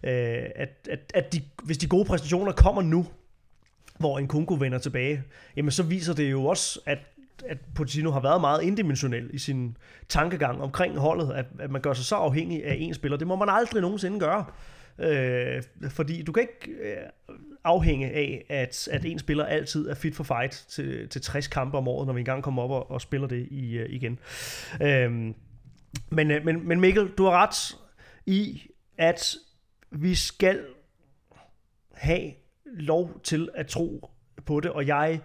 [0.04, 3.06] øh, at, at, at de, hvis de gode præstationer kommer nu,
[4.00, 5.24] hvor en Kunko vender tilbage,
[5.56, 6.98] jamen så viser det jo også, at
[7.46, 9.78] at Pochettino har været meget indimensionel i sin
[10.10, 13.18] tankegang omkring holdet, at, at man gør sig så afhængig af en spiller.
[13.18, 14.46] Det må man aldrig nogensinde gøre.
[15.00, 16.98] Øh, fordi du kan ikke øh,
[17.64, 21.78] afhænge af, at, at en spiller altid er fit for fight til, til 60 kampe
[21.78, 24.20] om året, når vi engang kommer op og, og spiller det i, øh, igen.
[24.82, 25.12] Øh,
[26.10, 27.78] men, øh, men, men Mikkel, du har ret
[28.26, 29.36] i, at
[29.92, 30.66] vi skal
[31.94, 32.32] have
[32.66, 34.12] lov til at tro
[34.46, 35.20] på det, og jeg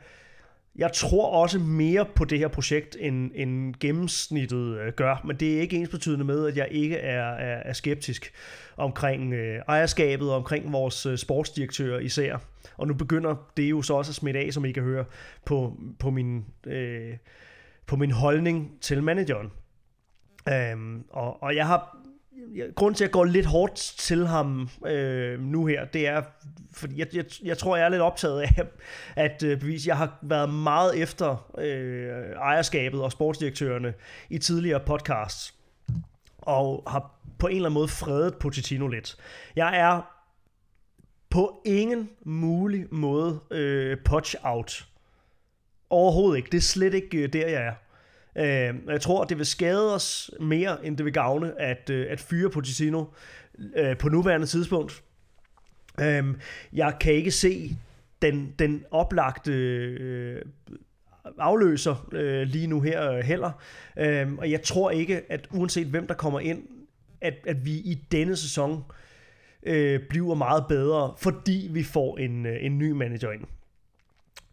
[0.77, 5.57] jeg tror også mere på det her projekt, end, end gennemsnittet øh, gør, men det
[5.57, 8.33] er ikke ens betydende med, at jeg ikke er, er, er skeptisk
[8.77, 12.37] omkring øh, ejerskabet og omkring vores øh, sportsdirektør især.
[12.77, 15.05] Og nu begynder det jo så også at smitte af, som I kan høre,
[15.45, 17.17] på, på, min, øh,
[17.87, 19.51] på min holdning til manageren.
[20.49, 21.97] Øhm, og, og jeg har
[22.75, 26.23] grunden til, at jeg går lidt hårdt til ham øh, nu her, det er,
[26.73, 28.67] fordi jeg, jeg, jeg tror, jeg er lidt optaget af
[29.17, 33.95] at øh, bevise, jeg har været meget efter øh, ejerskabet og sportsdirektørerne
[34.31, 35.55] i tidligere podcasts,
[36.39, 39.17] og har på en eller anden måde fredet Pochettino lidt.
[39.57, 40.01] Jeg er
[41.31, 44.87] på ingen mulig måde øh, potch out.
[45.91, 46.51] Overhovedet ikke.
[46.51, 47.75] Det er slet ikke øh, der, jeg er.
[48.37, 52.21] Øh, jeg tror, det vil skade os mere, end det vil gavne at, øh, at
[52.21, 53.05] fyre Pochettino
[53.77, 55.03] øh, på nuværende tidspunkt.
[56.01, 56.25] Øh,
[56.73, 57.77] jeg kan ikke se
[58.23, 60.43] den, den oplagte øh,
[61.39, 63.51] afløser øh, lige nu her øh, heller.
[63.99, 66.63] Øh, og jeg tror ikke, at uanset hvem der kommer ind,
[67.21, 68.85] at, at vi i denne sæson
[69.63, 73.45] øh, bliver meget bedre, fordi vi får en, øh, en ny manager ind.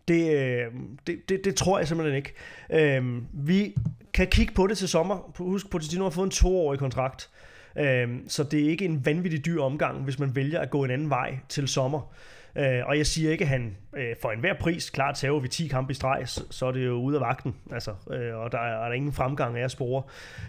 [0.09, 0.65] Det, øh,
[1.07, 2.33] det, det, det tror jeg simpelthen ikke.
[2.71, 3.75] Øh, vi
[4.13, 5.33] kan kigge på det til sommer.
[5.37, 7.29] Husk, Pochettino har fået en toårig kontrakt.
[7.77, 10.91] Øh, så det er ikke en vanvittig dyr omgang, hvis man vælger at gå en
[10.91, 12.13] anden vej til sommer.
[12.55, 15.67] Øh, og jeg siger ikke, at han øh, for enhver pris, klart tager vi 10
[15.67, 17.55] kampe i streg, så, så er det jo ude af vagten.
[17.71, 20.03] Altså, øh, og der er, er der ingen fremgang af at spore.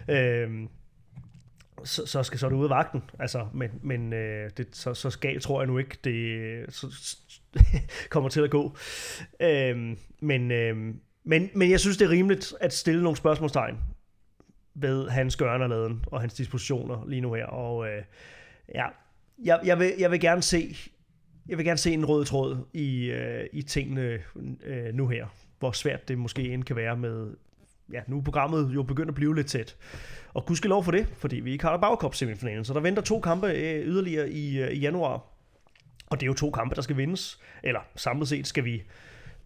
[0.09, 0.49] Øh,
[1.83, 3.03] så, så skal så du det af vagten.
[3.19, 7.17] Altså, men men øh, det, så, så skal, tror jeg nu ikke, det så,
[8.09, 8.77] kommer til at gå.
[9.39, 10.77] Øhm, men, øh,
[11.23, 13.77] men, men jeg synes, det er rimeligt at stille nogle spørgsmålstegn
[14.73, 17.45] ved hans gøren og laden og hans dispositioner lige nu her.
[17.45, 18.03] Og øh,
[18.75, 18.85] ja,
[19.43, 20.75] jeg, jeg, vil, jeg vil gerne se
[21.47, 24.19] jeg vil gerne se en rød tråd i, øh, i tingene
[24.63, 25.27] øh, nu her.
[25.59, 27.35] Hvor svært det måske end kan være med...
[27.93, 29.75] Ja, nu er programmet jo begyndt at blive lidt tæt.
[30.33, 32.65] Og lov for det, fordi vi ikke har Cup semifinalen.
[32.65, 35.23] Så der venter to kampe øh, yderligere i, øh, i januar.
[36.09, 37.39] Og det er jo to kampe, der skal vindes.
[37.63, 38.83] Eller samlet set skal vi,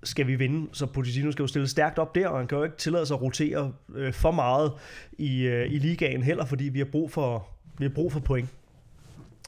[0.04, 0.70] skal vi vinde.
[0.74, 3.16] Så Pochettino skal jo stille stærkt op der, og han kan jo ikke tillade sig
[3.16, 4.72] at rotere øh, for meget
[5.18, 8.50] i, øh, i ligaen heller, fordi vi har brug for, vi har brug for point.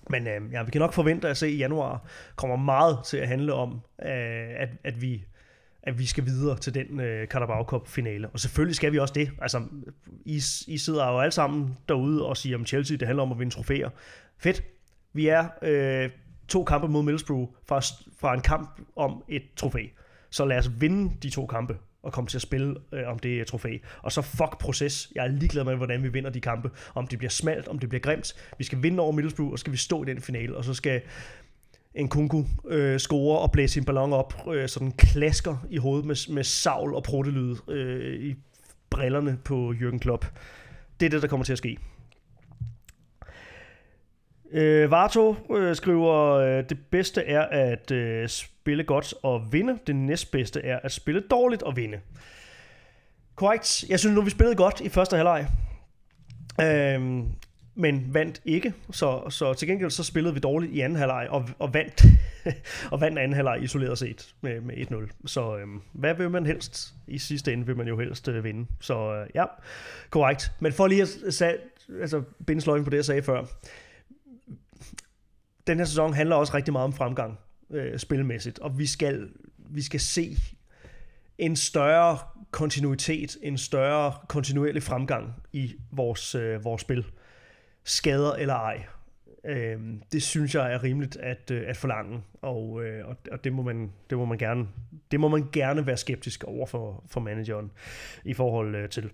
[0.09, 2.05] Men øh, ja, vi kan nok forvente at se i januar
[2.35, 5.25] kommer meget til at handle om, øh, at, at vi
[5.87, 8.29] at vi skal videre til den øh, Carabao Cup finale.
[8.29, 9.31] Og selvfølgelig skal vi også det.
[9.41, 9.63] Altså,
[10.25, 13.39] I, I sidder jo alle sammen derude og siger om Chelsea, det handler om at
[13.39, 13.89] vinde trofæer.
[14.39, 14.63] Fedt.
[15.13, 16.09] Vi er øh,
[16.47, 17.79] to kampe mod Middlesbrough fra,
[18.19, 19.85] fra en kamp om et trofæ.
[20.29, 23.47] Så lad os vinde de to kampe og komme til at spille øh, om det
[23.47, 23.77] trofæ.
[24.01, 25.11] Og så fuck proces.
[25.15, 26.69] Jeg er ligeglad med, hvordan vi vinder de kampe.
[26.95, 28.33] Om det bliver smalt, om det bliver grimt.
[28.57, 30.57] Vi skal vinde over Middlesbrough, og så skal vi stå i den finale.
[30.57, 31.01] Og så skal
[31.97, 36.05] en kunku øh, score og blæse sin ballon op, øh, så den klasker i hovedet
[36.05, 38.35] med, med savl og pruttelyde øh, i
[38.89, 40.25] brillerne på Jürgen Klopp.
[40.99, 41.77] Det er det, der kommer til at ske.
[44.51, 49.79] Øh, Varto øh, skriver, øh, det bedste er at øh, spille godt og vinde.
[49.87, 51.99] Det næstbedste er at spille dårligt og vinde.
[53.35, 53.85] Korrekt.
[53.89, 55.47] Jeg synes nu, vi spillede godt i første halvleg.
[56.61, 57.23] Øh,
[57.77, 58.73] men vandt ikke.
[58.91, 62.05] Så, så til gengæld så spillede vi dårligt i anden halvleg og, og vandt
[62.91, 65.11] og vandt anden halvleg isoleret set med, med 1-0.
[65.25, 66.93] Så øh, hvad vil man helst?
[67.07, 68.67] I sidste ende vil man jo helst øh, vinde.
[68.79, 69.45] Så øh, ja,
[70.09, 70.51] korrekt.
[70.59, 71.57] Men for lige at sag,
[72.01, 73.45] altså, binde sløjfen på det, jeg sagde før.
[75.67, 79.81] Den her sæson handler også rigtig meget om fremgang øh, spilmæssigt, og vi skal, vi
[79.81, 80.37] skal se
[81.37, 82.17] en større
[82.51, 87.05] kontinuitet, en større kontinuerlig fremgang i vores, øh, vores spil.
[87.87, 88.85] Skader eller ej.
[89.45, 89.79] Øh,
[90.11, 93.91] det synes jeg er rimeligt at, øh, at forlange, og, øh, og det, må man,
[94.09, 94.67] det, må man gerne,
[95.11, 97.71] det må man gerne være skeptisk over for, for manageren
[98.25, 99.11] i forhold øh, til.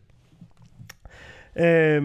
[1.55, 2.01] Øh,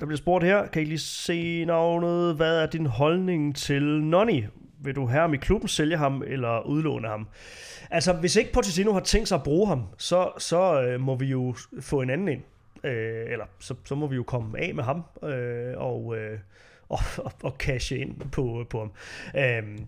[0.00, 2.36] der bliver spurgt her, kan I lige se navnet?
[2.36, 4.44] Hvad er din holdning til Nonny?
[4.78, 7.28] Vil du have ham i klubben, sælge ham eller udlåne ham?
[7.90, 11.26] Altså, hvis ikke Pochettino har tænkt sig at bruge ham, så, så øh, må vi
[11.26, 12.42] jo få en anden ind.
[12.86, 16.38] Øh, eller så, så må vi jo komme af med ham øh, og, øh,
[16.88, 18.92] og, og, og cashe ind på, på ham.
[19.36, 19.78] Øh,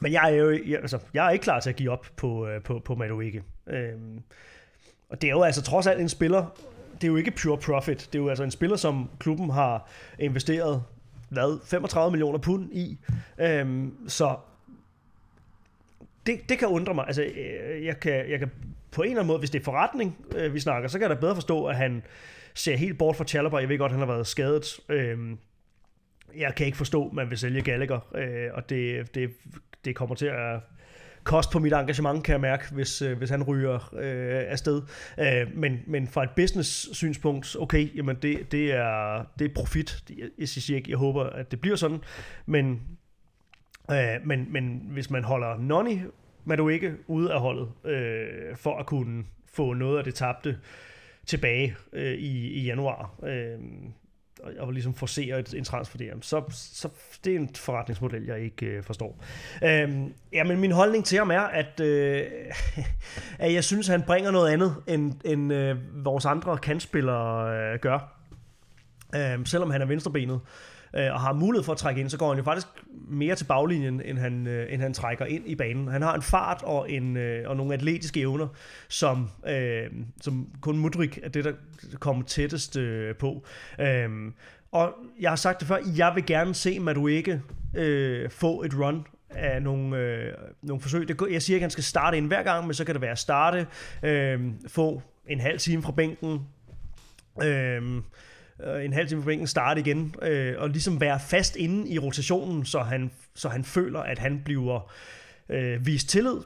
[0.00, 2.46] men jeg er jo jeg, altså, jeg er ikke klar til at give op på,
[2.46, 3.42] øh, på, på Madueke.
[3.66, 3.92] Øh,
[5.08, 6.46] og det er jo altså trods alt en spiller,
[6.94, 8.08] det er jo ikke pure profit.
[8.12, 10.82] Det er jo altså en spiller, som klubben har investeret
[11.28, 12.98] hvad, 35 millioner pund i.
[13.38, 14.36] Øhm, så
[16.26, 17.04] det, det kan undre mig.
[17.06, 18.50] Altså, øh, jeg kan, jeg kan
[18.92, 21.16] på en eller anden måde, hvis det er forretning, øh, vi snakker, så kan jeg
[21.16, 22.02] da bedre forstå, at han
[22.54, 23.60] ser helt bort fra Chalobah.
[23.60, 24.80] Jeg ved godt, at han har været skadet.
[24.88, 25.18] Øh,
[26.36, 29.30] jeg kan ikke forstå, at man vil sælge Gallagher, øh, og det, det,
[29.84, 30.60] det kommer til at
[31.24, 34.82] kost på mit engagement, kan jeg mærke, hvis, øh, hvis han ryger øh, afsted.
[35.20, 40.04] Øh, men, men fra et business-synspunkt, okay, jamen det, det, er, det er profit.
[40.18, 41.98] Jeg, jeg siger ikke, jeg håber, at det bliver sådan,
[42.46, 42.80] men,
[43.90, 45.98] øh, men, men hvis man holder Nonny
[46.56, 50.58] du ikke ude af holdet, øh, for at kunne få noget af det tabte
[51.26, 53.58] tilbage øh, i, i januar, øh,
[54.42, 56.88] og, og ligesom forcere et, en transfer der, så, så
[57.24, 59.24] det er en forretningsmodel, jeg ikke øh, forstår.
[59.64, 62.26] Øhm, ja, men min holdning til ham er, at, øh,
[63.38, 68.16] at jeg synes, han bringer noget andet, end, end øh, vores andre kantspillere øh, gør.
[69.16, 70.40] Øhm, selvom han er venstrebenet
[70.96, 72.66] øh, og har mulighed for at trække ind, så går han jo faktisk
[73.08, 75.88] mere til baglinjen, end han, øh, end han trækker ind i banen.
[75.88, 78.48] Han har en fart og, en, øh, og nogle atletiske evner,
[78.88, 79.86] som, øh,
[80.20, 81.52] som kun Mudrik er det, der
[81.98, 83.44] kommer tættest øh, på.
[83.80, 84.08] Øh,
[84.72, 87.42] og jeg har sagt det før, jeg vil gerne se Madueke
[87.74, 91.08] øh, få et run af nogle, øh, nogle forsøg.
[91.08, 93.02] Det, jeg siger ikke, at han skal starte ind hver gang, men så kan det
[93.02, 93.66] være at starte,
[94.02, 96.40] øh, få en halv time fra bænken,
[97.42, 97.82] øh,
[98.64, 101.98] øh, en halv time på bænken, starte igen, øh, og ligesom være fast inde i
[101.98, 104.92] rotationen, så han, så han føler, at han bliver
[105.48, 106.36] øh, vist tillid,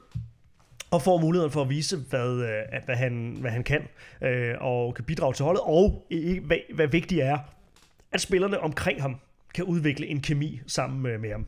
[0.90, 3.83] og får muligheden for at vise, hvad, øh, hvad, han, hvad han kan,
[4.22, 6.07] øh, og kan bidrage til holdet, og
[6.46, 7.38] hvad, hvad vigtigt er,
[8.12, 9.20] at spillerne omkring ham
[9.55, 11.46] kan udvikle en kemi sammen med, med ham.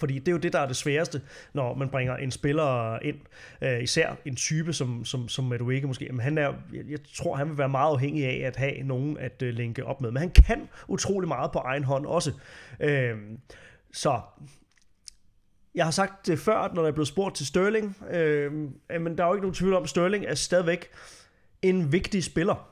[0.00, 1.20] Fordi det er jo det, der er det sværeste,
[1.52, 3.16] når man bringer en spiller ind.
[3.62, 6.08] Øh, især en type som, som, som Madueke måske.
[6.10, 9.18] Men han er, jeg, jeg tror, han vil være meget afhængig af at have nogen
[9.18, 10.10] at øh, linke op med.
[10.10, 12.32] Men han kan utrolig meget på egen hånd også.
[12.80, 13.16] Øh,
[13.92, 14.20] så
[15.74, 18.52] jeg har sagt det før, når der er blevet spurgt til Sterling, øh,
[19.00, 20.88] men der er jo ikke nogen tvivl om, at Sterling er stadigvæk
[21.62, 22.66] en vigtig spiller.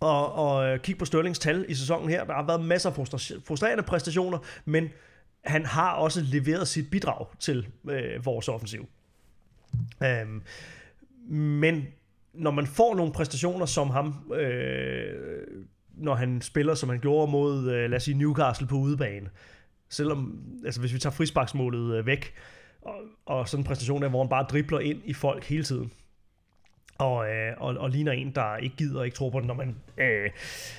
[0.00, 2.24] Og, og øh, kig på Sterlings tal i sæsonen her.
[2.24, 2.94] Der har været masser af
[3.46, 4.88] frustrerende præstationer, men
[5.44, 8.88] han har også leveret sit bidrag til øh, vores offensiv.
[10.02, 10.42] Øhm,
[11.30, 11.86] men
[12.32, 15.14] når man får nogle præstationer som ham, øh,
[15.96, 19.30] når han spiller, som han gjorde mod, øh, lad os sige, Newcastle på udebane,
[19.88, 22.34] selvom, altså hvis vi tager frisparksmålet øh, væk,
[22.82, 22.94] og,
[23.26, 25.92] og sådan en præstation der, hvor han bare dribler ind i folk hele tiden,
[26.98, 29.54] og, øh, og, og ligner en, der ikke gider og ikke tror på det, når
[29.54, 30.30] man øh,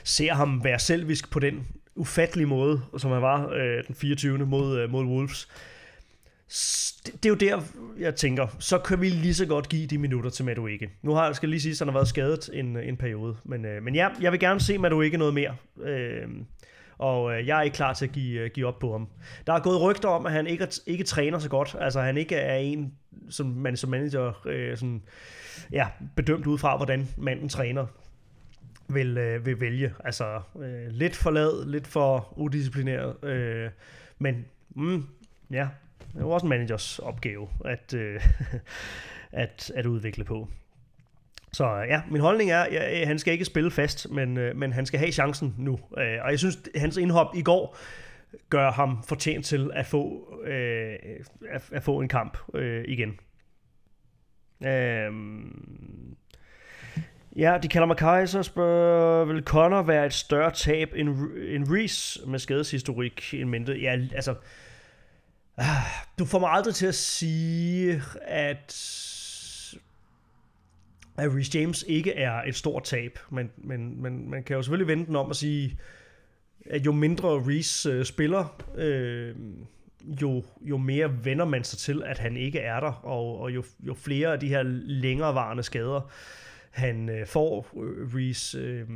[0.04, 4.38] ser ham være selvisk på den ufattelig måde, som han var øh, den 24.
[4.38, 5.48] mod, øh, mod Wolves.
[7.06, 7.62] Det, det er jo der,
[8.00, 10.90] jeg tænker, så kan vi lige så godt give de minutter til Madueke.
[11.02, 13.38] Nu har jeg skal lige sige, at han har været skadet en, en periode.
[13.44, 15.56] Men, øh, men ja, jeg vil gerne se Madueke noget mere.
[15.84, 16.28] Øh,
[16.98, 19.08] og øh, jeg er ikke klar til at give, øh, give op på ham.
[19.48, 21.76] Der er gået rygter om, at han ikke, ikke træner så godt.
[21.80, 22.94] Altså han ikke er en,
[23.30, 25.02] som man som manager øh, sådan,
[25.72, 27.86] ja, bedømt ud fra, hvordan manden træner
[28.88, 29.94] vil, øh, vil vælge.
[30.04, 33.24] Altså øh, lidt for lad, lidt for udisciplineret.
[33.24, 33.70] Øh,
[34.20, 35.06] men mm,
[35.52, 35.68] ja,
[36.00, 38.22] det er jo også en managers opgave at, øh,
[39.32, 40.48] at, at udvikle på.
[41.54, 44.74] Så ja, min holdning er, at øh, han skal ikke spille fast, men, øh, men
[44.74, 45.80] han skal have chancen nu.
[45.98, 47.78] Øh, og jeg synes, hans indhop i går
[48.50, 50.96] gør ham fortjent til at få, øh,
[51.50, 53.20] at, at få en kamp øh, igen.
[54.66, 55.12] Øh,
[57.36, 61.10] Ja, de kalder mig Kaiser, spørger, vil Connor være et større tab end,
[61.48, 63.80] end Reese med skadeshistorik end mente?
[63.82, 64.36] Ja, altså,
[65.58, 65.66] ah,
[66.20, 68.76] du får mig aldrig til at sige, at
[71.18, 74.88] at Reece James ikke er et stort tab, men, men, men man kan jo selvfølgelig
[74.88, 75.78] vente den om at sige,
[76.66, 79.36] at jo mindre Reece øh, spiller, øh,
[80.22, 83.64] jo, jo mere vender man sig til, at han ikke er der, og, og jo,
[83.80, 86.12] jo flere af de her længerevarende skader,
[86.76, 88.88] han øh, får, øh, Reese, øh,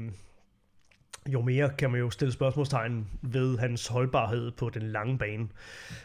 [1.27, 5.47] jo mere kan man jo stille spørgsmålstegn ved hans holdbarhed på den lange bane.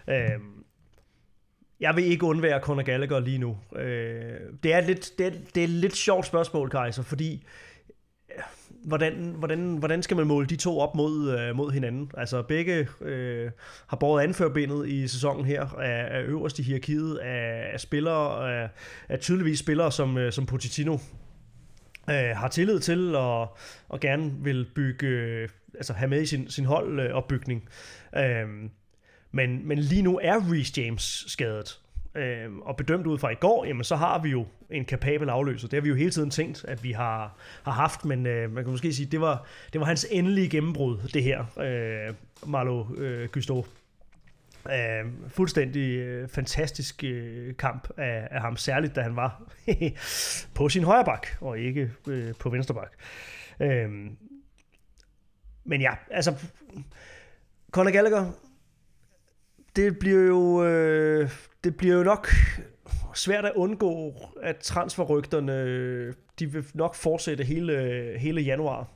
[0.09, 0.41] Øh,
[1.81, 3.59] jeg vil ikke undvære Conor Gallagher lige nu.
[3.77, 7.47] Øh, det, er lidt, det, er, det er et lidt sjovt spørgsmål, Kaiser, fordi
[8.37, 8.43] øh,
[8.85, 12.11] hvordan, hvordan, hvordan skal man måle de to op mod, øh, mod hinanden?
[12.17, 13.51] Altså begge øh,
[13.87, 18.69] har båret anførbindet i sæsonen her, af, af øverst i hierarkiet, af, af spillere, af,
[19.09, 20.99] af tydeligvis spillere som, øh, som Pochettino
[22.11, 23.57] øh, har tillid til og,
[23.89, 27.69] og gerne vil bygge, øh, altså have med i sin, sin holdopbygning.
[28.17, 28.49] Øh,
[29.33, 31.79] men, men lige nu er Reece James skadet.
[32.17, 35.69] Øh, og bedømt ud fra i går, jamen så har vi jo en kapabel afløser.
[35.69, 38.65] Det har vi jo hele tiden tænkt, at vi har, har haft, men øh, man
[38.65, 42.15] kan måske sige, det var, det var hans endelige gennembrud, det her, øh,
[42.47, 43.67] Marlo øh, Gusto.
[44.71, 49.43] Øh, fuldstændig øh, fantastisk øh, kamp af, af ham, særligt da han var
[50.55, 52.93] på sin højre bak, og ikke øh, på venstre bak.
[53.61, 53.91] Øh,
[55.65, 56.35] men ja, altså,
[57.73, 58.33] Conor Gallagher
[59.77, 61.31] det bliver jo, øh,
[61.65, 62.29] det bliver jo nok
[63.15, 68.89] svært at undgå, at transferrygterne, de vil nok fortsætte hele, hele januar.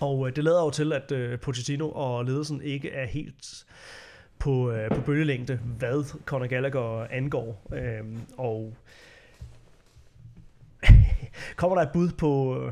[0.00, 3.64] Og øh, det lader jo til, at øh, Pochettino og ledelsen ikke er helt
[4.38, 7.66] på, øh, på bølgelængde, hvad Conor Gallagher angår.
[7.72, 8.04] Øh,
[8.36, 8.76] og
[11.56, 12.62] kommer der et bud på,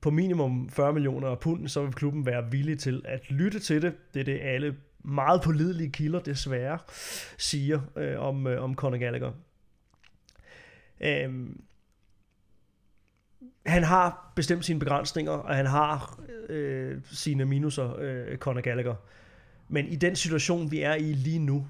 [0.00, 3.94] på minimum 40 millioner pund, så vil klubben være villig til at lytte til det.
[4.14, 6.78] Det er det, alle meget pålidelige kilder desværre
[7.38, 9.32] siger øh, om, øh, om Conor Gallagher.
[11.00, 11.60] Øhm,
[13.66, 18.94] han har bestemt sine begrænsninger, og han har øh, sine minuser, øh, Conor Gallagher.
[19.68, 21.66] Men i den situation, vi er i lige nu,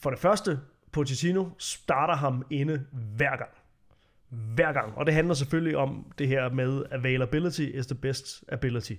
[0.00, 0.60] for det første,
[0.92, 2.84] Pochettino starter ham inde
[3.16, 3.50] hver gang
[4.28, 4.96] hver gang.
[4.96, 8.92] Og det handler selvfølgelig om det her med availability is the best ability.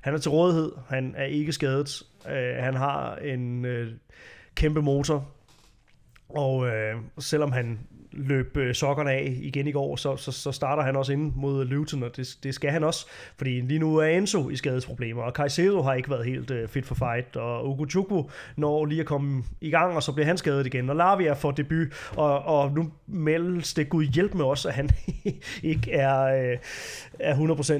[0.00, 3.92] Han er til rådighed, han er ikke skadet, øh, han har en øh,
[4.54, 5.32] kæmpe motor,
[6.28, 7.80] og øh, selvom han
[8.12, 11.64] løb øh, sokkerne af igen i går, så, så, så starter han også ind mod
[11.64, 13.06] Luton, og det, det skal han også,
[13.36, 16.86] fordi lige nu er Enzo i skadesproblemer, og Caicedo har ikke været helt øh, fit
[16.86, 20.66] for fight, og Ugochukwu når lige at komme i gang, og så bliver han skadet
[20.66, 24.74] igen, og Lavia får debut, og, og nu meldes det Gud hjælp med os, at
[24.74, 24.90] han
[25.62, 26.58] ikke er, øh,
[27.18, 27.34] er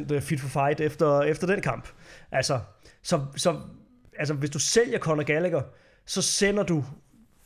[0.09, 1.89] 100% øh, fit for fight efter, efter den kamp.
[2.33, 2.59] Altså,
[3.03, 3.57] så, så
[4.19, 5.63] altså, hvis du sælger Conor Gallagher,
[6.07, 6.85] så sender du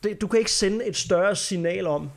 [0.03, 2.09] det, du kan ikke sende et større signal om,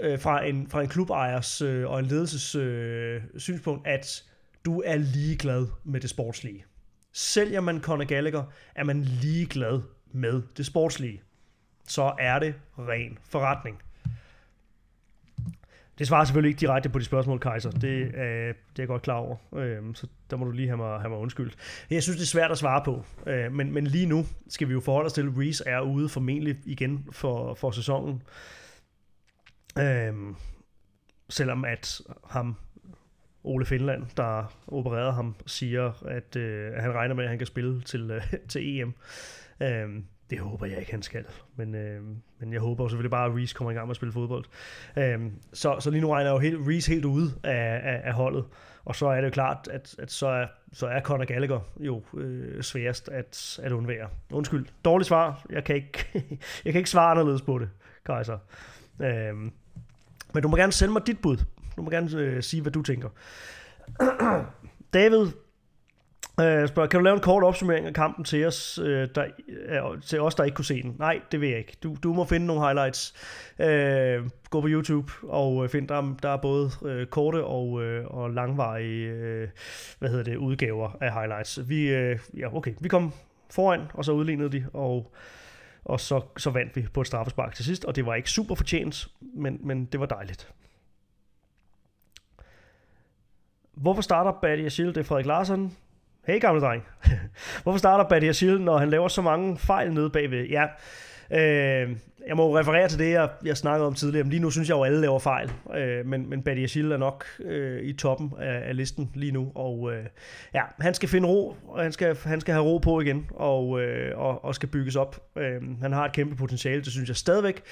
[0.00, 4.24] Øh, fra, en, fra en klubejers øh, og en ledelses øh, synspunkt, at
[4.64, 6.64] du er ligeglad med det sportslige.
[7.12, 8.44] Sælger man Conor Gallagher,
[8.74, 9.80] er man ligeglad
[10.12, 11.22] med det sportslige.
[11.88, 13.82] Så er det ren forretning.
[15.98, 17.70] Det svarer selvfølgelig ikke direkte på de spørgsmål, Kaiser.
[17.70, 19.36] Det, øh, det er jeg godt klar over.
[19.56, 21.56] Øh, så der må du lige have mig, have mig undskyldt.
[21.90, 23.04] Jeg synes, det er svært at svare på.
[23.26, 26.08] Øh, men, men lige nu skal vi jo forholde os til, at Reese er ude
[26.08, 28.22] formentlig igen for, for sæsonen.
[29.78, 30.36] Øhm,
[31.28, 32.00] selvom at
[32.30, 32.56] ham,
[33.44, 37.46] Ole Finland, der opererede ham, siger, at, øh, at han regner med, at han kan
[37.46, 38.94] spille til, øh, til EM.
[39.62, 41.24] Øhm, det håber jeg ikke, han skal.
[41.56, 42.02] Men, øh,
[42.38, 44.44] men jeg håber selvfølgelig bare, at Reese kommer i gang med at spille fodbold.
[44.98, 48.12] Øhm, så, så lige nu regner jeg jo helt, Reese helt ude af, af, af
[48.12, 48.44] holdet.
[48.84, 52.02] Og så er det jo klart, at, at så, er, så er Conor Gallagher jo
[52.16, 54.08] øh, sværest at, at undvære.
[54.32, 55.46] Undskyld, dårligt svar.
[55.50, 56.06] Jeg kan ikke,
[56.64, 57.68] jeg kan ikke svare anderledes på det,
[58.06, 58.38] Kaiser.
[59.00, 59.52] Øhm,
[60.34, 61.36] men du må gerne sende mig dit bud.
[61.76, 63.08] Du må gerne øh, sige, hvad du tænker.
[64.94, 65.26] David
[66.40, 70.02] øh, spørger, kan du lave en kort opsummering af kampen til os, øh, der, øh,
[70.02, 70.96] til os, der ikke kunne se den?
[70.98, 71.76] Nej, det vil jeg ikke.
[71.82, 73.14] Du, du må finde nogle highlights.
[73.58, 78.06] Øh, gå på YouTube og øh, find der, der er både øh, korte og, øh,
[78.06, 79.48] og langvarige øh,
[79.98, 81.68] hvad hedder det, udgaver af highlights.
[81.68, 83.12] Vi, øh, ja, okay, vi kom
[83.50, 85.12] foran, og så udlignede de, og
[85.84, 88.54] og så, så vandt vi på et straffespark til sidst, og det var ikke super
[88.54, 90.52] fortjent, men, men det var dejligt.
[93.74, 94.92] hvorfor starter Batty Achille?
[94.94, 95.76] Det er Frederik Larsen.
[96.26, 96.82] Hey gamle dreng.
[97.62, 100.46] hvorfor starter Batty Achille, når han laver så mange fejl nede bagved?
[100.46, 100.66] Ja,
[101.30, 101.96] øh,
[102.26, 104.28] jeg må referere til det, jeg, jeg snakkede om tidligere.
[104.28, 105.52] Lige nu synes jeg jo, at alle laver fejl.
[105.76, 109.52] Øh, men, men Badia Achille er nok øh, i toppen af, af listen lige nu.
[109.54, 110.04] Og øh,
[110.54, 113.80] ja, han skal finde ro, og han skal, han skal have ro på igen, og,
[113.80, 115.22] øh, og, og skal bygges op.
[115.36, 117.62] Øh, han har et kæmpe potentiale, det synes jeg stadigvæk.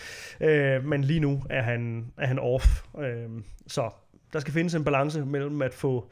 [0.41, 2.67] Øh, men lige nu er han, er han off.
[2.99, 3.29] Øh,
[3.67, 3.91] så
[4.33, 6.11] der skal findes en balance mellem at få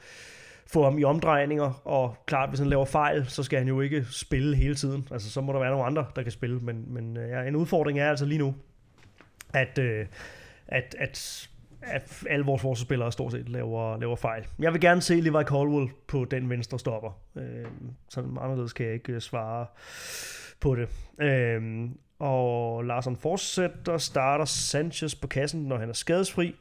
[0.73, 4.07] få ham i omdrejninger, og klart, hvis han laver fejl, så skal han jo ikke
[4.11, 5.09] spille hele tiden.
[5.11, 7.57] Altså, så må der være nogle andre, der kan spille, men, men øh, ja, en
[7.57, 8.55] udfordring er altså lige nu,
[9.55, 10.07] at, øh,
[10.69, 11.49] at, at,
[11.83, 14.47] at alle vores forsvarsspillere stort set laver, laver fejl.
[14.59, 17.21] Jeg vil gerne se Levi Caldwell på den venstre stopper.
[17.37, 17.67] Øh,
[18.09, 19.67] sådan anderledes kan jeg ikke øh, svare
[20.61, 20.89] på det.
[21.21, 26.55] Øh, og Larsen fortsætter, starter Sanchez på kassen, når han er skadesfri.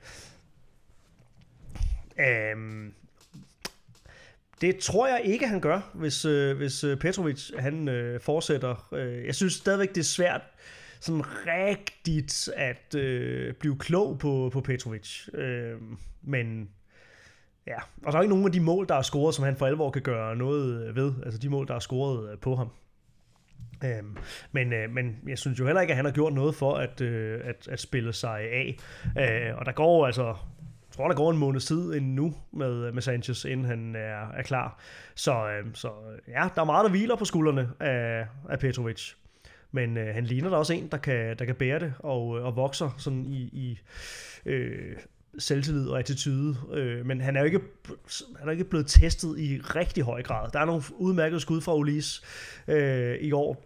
[2.20, 2.92] Øh,
[4.62, 8.94] det tror jeg ikke, han gør, hvis, øh, hvis øh, Petrovic han øh, fortsætter.
[8.94, 10.42] Øh, jeg synes stadigvæk, det er svært
[11.00, 15.28] sådan rigtigt at øh, blive klog på, på Petrovic.
[15.34, 15.78] Øh,
[16.22, 16.70] men
[17.68, 19.66] ja, og der er ikke nogen af de mål, der er scoret, som han for
[19.66, 21.14] alvor kan gøre noget øh, ved.
[21.26, 22.70] Altså de mål, der er scoret øh, på ham.
[23.84, 24.18] Øhm,
[24.52, 27.02] men, øh, men jeg synes jo heller ikke, at han har gjort noget for at,
[27.02, 28.78] øh, at, at spille sig af.
[29.18, 30.36] Øh, og der går altså
[31.00, 34.80] tror, der går en måned tid endnu med, med Sanchez, inden han er, er klar.
[35.16, 35.92] Så, øh, så
[36.28, 39.14] ja, der er meget, der hviler på skuldrene af, af Petrovic.
[39.72, 42.46] Men øh, han ligner da også en, der kan, der kan bære det og, øh,
[42.46, 43.80] og vokser sådan i, i
[44.46, 44.96] øh,
[45.38, 46.58] selvtillid og attitude.
[46.74, 47.60] Øh, men han er jo ikke,
[48.40, 50.50] han er ikke blevet testet i rigtig høj grad.
[50.52, 52.22] Der er nogle udmærkede skud fra Ulis
[52.68, 53.66] øh, i år,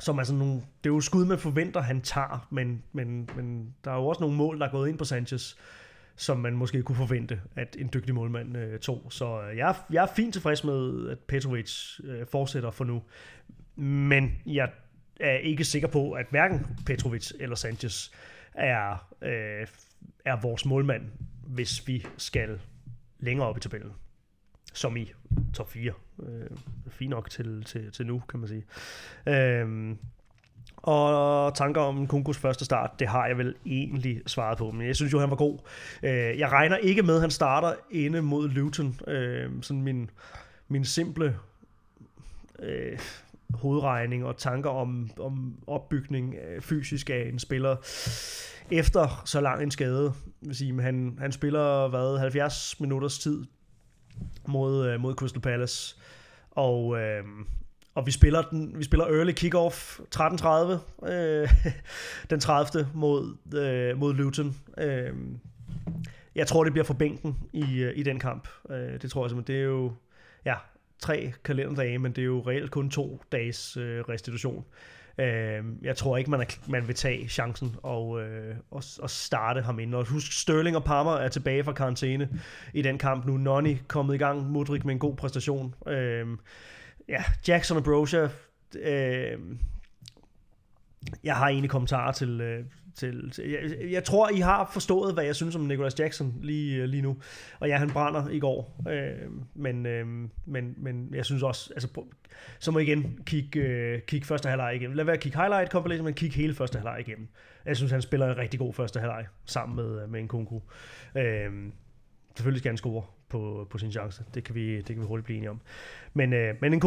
[0.00, 3.74] som er sådan nogle, det er jo skud, man forventer, han tager, men, men, men
[3.84, 5.56] der er jo også nogle mål, der er gået ind på Sanchez,
[6.16, 9.06] som man måske kunne forvente, at en dygtig målmand øh, tog.
[9.10, 13.02] Så øh, jeg, er, jeg er fint tilfreds med, at Petrovic øh, fortsætter for nu.
[13.76, 14.70] Men jeg
[15.20, 18.10] er ikke sikker på, at hverken Petrovic eller Sanchez
[18.54, 19.66] er, øh,
[20.24, 21.02] er vores målmand,
[21.46, 22.60] hvis vi skal
[23.18, 23.92] længere op i tabellen.
[24.72, 25.12] Som i
[25.54, 25.92] top 4.
[26.22, 26.46] Øh,
[26.88, 28.64] fint nok til, til, til nu, kan man sige.
[29.26, 29.96] Øh,
[30.84, 34.96] og tanker om Kunkus første start, det har jeg vel egentlig svaret på, men jeg
[34.96, 35.58] synes jo, han var god.
[36.02, 39.00] Øh, jeg regner ikke med, at han starter inde mod Luton.
[39.08, 40.10] Øh, sådan min,
[40.68, 41.36] min simple
[42.58, 42.98] øh,
[43.54, 47.76] hovedregning og tanker om, om opbygning øh, fysisk af en spiller
[48.70, 50.12] efter så lang en skade.
[50.40, 53.44] Vil sige, han, han spiller hvad, 70 minutters tid
[54.48, 55.96] mod, mod Crystal Palace.
[56.50, 57.24] Og, øh,
[57.94, 61.48] og vi spiller, den, vi spiller early kickoff 13.30 øh,
[62.30, 62.88] den 30.
[62.94, 64.56] mod, øh, mod Luton.
[64.78, 65.12] Øh,
[66.34, 68.48] jeg tror, det bliver for bænken i, øh, i den kamp.
[68.70, 69.56] Øh, det tror jeg simpelthen.
[69.56, 69.92] Det er jo
[70.44, 70.54] ja,
[70.98, 74.64] tre kalenderdage, men det er jo reelt kun to dages øh, restitution.
[75.18, 79.62] Øh, jeg tror ikke, man, er, man vil tage chancen og, øh, og, og starte
[79.62, 79.94] ham ind.
[79.94, 82.28] Og husk, Sterling og Palmer er tilbage fra karantæne
[82.72, 83.36] i den kamp nu.
[83.36, 85.74] Nonny kommet i gang, Modric med en god præstation.
[85.86, 86.26] Øh,
[87.08, 88.28] ja, Jackson og Brosia,
[88.78, 89.38] øh,
[91.24, 95.24] jeg har egentlig kommentarer til, øh, til, til jeg, jeg tror, I har forstået, hvad
[95.24, 97.16] jeg synes om Nicholas Jackson lige, øh, lige nu.
[97.60, 98.82] Og ja, han brænder i går.
[98.88, 100.06] Øh, men, øh,
[100.44, 101.88] men, men jeg synes også, altså,
[102.58, 104.94] så må I igen kigge, øh, kigge første halvleg igen.
[104.94, 107.28] Lad være at kigge highlight compilation, men kig hele første halvleg igennem.
[107.64, 110.60] Jeg synes, han spiller en rigtig god første halvleg sammen med, øh, med en Kunku.
[111.16, 111.50] Øh,
[112.36, 113.02] selvfølgelig skal han score
[113.34, 114.24] på, på sin chance.
[114.34, 115.60] Det kan vi, det kan vi hurtigt blive enige om.
[116.14, 116.80] Men, øh, men en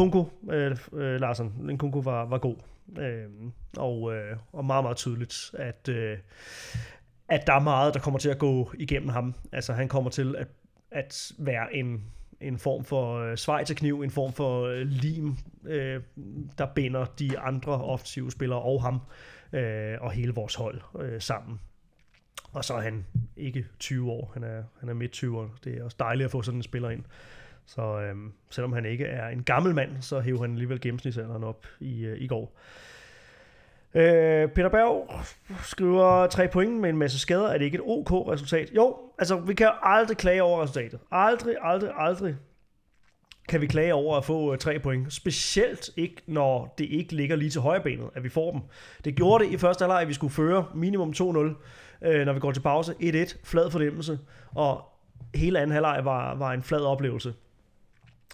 [0.50, 2.56] øh, øh, Larsen, en var, var god.
[2.98, 3.24] Øh,
[3.76, 6.18] og, øh, og meget, meget tydeligt, at, øh,
[7.28, 9.34] at der er meget, der kommer til at gå igennem ham.
[9.52, 10.48] Altså han kommer til at,
[10.90, 12.04] at være en,
[12.40, 15.36] en form for øh, svejterkniv, en form for øh, lim,
[15.66, 16.02] øh,
[16.58, 19.00] der binder de andre offensive spillere og ham
[19.52, 21.60] øh, og hele vores hold øh, sammen.
[22.52, 25.84] Og så er han ikke 20 år, han er, han er midt 20 Det er
[25.84, 27.04] også dejligt at få sådan en spiller ind.
[27.66, 31.66] Så øhm, selvom han ikke er en gammel mand, så hæver han alligevel gennemsnitsalderen op
[31.80, 32.58] i, øh, i går.
[33.94, 35.10] Øh, Peter Berg
[35.62, 37.48] skriver tre point med en masse skader.
[37.48, 38.70] Er det ikke et OK resultat?
[38.76, 41.00] Jo, altså vi kan aldrig klage over resultatet.
[41.10, 42.36] Aldrig, aldrig, aldrig
[43.48, 45.12] kan vi klage over at få øh, tre point.
[45.12, 48.60] Specielt ikke, når det ikke ligger lige til højrebenet, at vi får dem.
[49.04, 51.54] Det gjorde det i første halvleg, at vi skulle føre minimum 2-0
[52.02, 52.92] øh, når vi går til pause.
[52.92, 54.18] 1-1, flad fornemmelse,
[54.54, 54.84] og
[55.34, 57.34] hele anden halvleg var, var en flad oplevelse.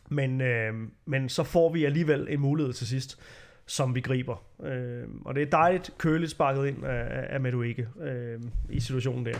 [0.08, 3.18] Men, øh, men så får vi alligevel en mulighed til sidst,
[3.66, 4.42] som vi griber.
[4.62, 8.40] Øh, og det er dejligt køligt sparket ind af, af Meduike øh,
[8.70, 9.38] i situationen der.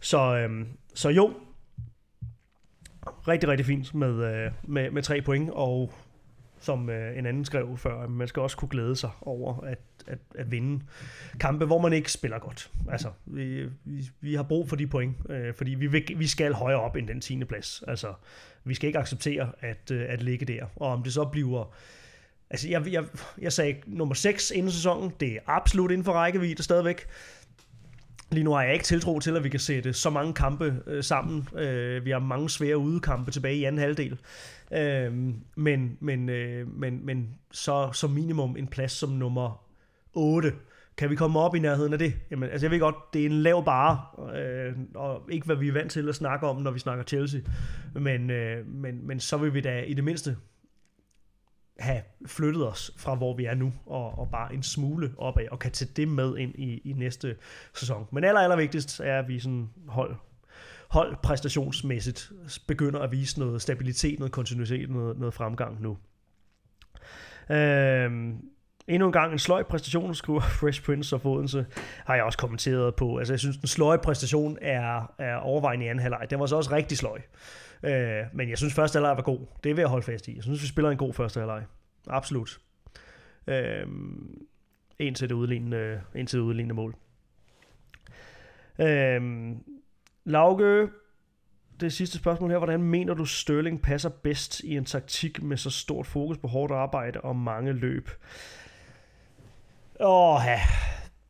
[0.00, 1.34] Så, øh, så jo,
[3.28, 5.92] rigtig, rigtig fint med, øh, med, med tre point, og
[6.64, 10.18] som øh, en anden skrev før, man skal også kunne glæde sig over at, at,
[10.38, 10.84] at vinde
[11.40, 12.70] kampe, hvor man ikke spiller godt.
[12.90, 16.52] Altså, vi, vi, vi har brug for de point, øh, fordi vi, vil, vi skal
[16.52, 17.44] højere op end den 10.
[17.44, 17.82] plads.
[17.88, 18.12] Altså,
[18.64, 20.64] vi skal ikke acceptere at, øh, at ligge der.
[20.76, 21.74] Og om det så bliver...
[22.50, 23.04] Altså, jeg, jeg,
[23.38, 27.06] jeg sagde nummer 6 inden sæsonen, det er absolut inden for rækkevidde stadigvæk.
[28.32, 31.04] Lige nu har jeg ikke tiltro til, at vi kan sætte så mange kampe øh,
[31.04, 31.48] sammen.
[31.58, 34.18] Øh, vi har mange svære udekampe tilbage i anden halvdel.
[34.72, 35.12] Øh,
[35.56, 39.64] men, men, øh, men, men så som minimum en plads som nummer
[40.12, 40.52] 8.
[40.96, 42.14] Kan vi komme op i nærheden af det?
[42.30, 44.00] Jamen, altså jeg ved godt, det er en lav bare,
[44.36, 47.40] øh, og ikke hvad vi er vant til at snakke om, når vi snakker Chelsea.
[47.94, 50.36] Men, øh, men, men så vil vi da i det mindste
[51.78, 55.58] have flyttet os fra, hvor vi er nu, og, og bare en smule opad, og
[55.58, 57.36] kan tage det med ind i, i næste
[57.74, 58.06] sæson.
[58.12, 60.16] Men aller, aller vigtigst er, at vi sådan hold,
[60.88, 62.32] hold præstationsmæssigt
[62.68, 65.98] begynder at vise noget stabilitet, noget kontinuitet, noget, noget fremgang nu.
[67.50, 68.40] Øhm,
[68.88, 71.66] Endnu en gang en sløj præstation, skriver Fresh Prince of Odense,
[72.04, 73.18] har jeg også kommenteret på.
[73.18, 76.26] Altså, jeg synes, den sløje præstation er, er overvejende i anden halvleg.
[76.30, 77.20] Den var så også rigtig sløj.
[77.84, 79.38] Øh, men jeg synes, første halvleg var god.
[79.64, 80.34] Det vil jeg holde fast i.
[80.34, 81.64] Jeg synes, vi spiller en god første halvleg.
[82.06, 82.60] Absolut.
[83.46, 83.86] Øh,
[84.98, 86.94] indtil det udlignende, indtil det udlignende mål.
[88.78, 89.22] Øh,
[90.24, 90.88] Lauge,
[91.80, 92.58] det sidste spørgsmål her.
[92.58, 96.72] Hvordan mener du, Sterling passer bedst i en taktik med så stort fokus på hårdt
[96.72, 98.10] arbejde og mange løb?
[100.00, 100.60] Åh, ja.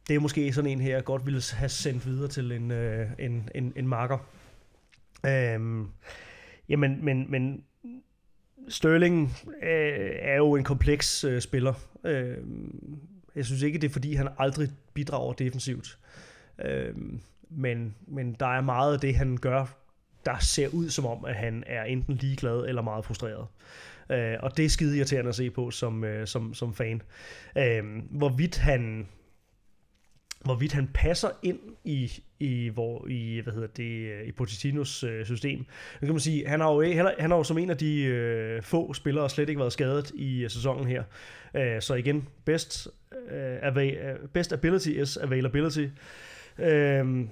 [0.09, 3.11] Det er måske sådan en her, jeg godt ville have sendt videre til en, øh,
[3.19, 4.19] en, en, en marker.
[5.27, 5.91] Øhm,
[6.69, 7.65] jamen, men, men
[8.69, 11.75] Sterling øh, er jo en kompleks øh, spiller.
[12.05, 12.37] Øh,
[13.37, 15.99] jeg synes ikke, det er fordi, han aldrig bidrager defensivt.
[16.65, 16.95] Øh,
[17.51, 19.67] men, men der er meget af det, han gør,
[20.25, 23.47] der ser ud som om, at han er enten ligeglad eller meget frustreret.
[24.11, 27.03] Øh, og det er skide irriterende at se på som, øh, som, som fan.
[27.59, 29.09] Øh, hvorvidt han
[30.45, 35.59] hvorvidt han passer ind i, i, hvor, i, hvad hedder det, i Pochettinos øh, system.
[36.01, 37.77] Nu kan man sige, han har jo, han har, han har jo som en af
[37.77, 41.03] de øh, få spillere slet ikke været skadet i øh, sæsonen her.
[41.57, 42.89] Øh, så igen, best,
[43.31, 45.87] øh, ava- øh, best ability is availability.
[46.59, 47.27] Øh,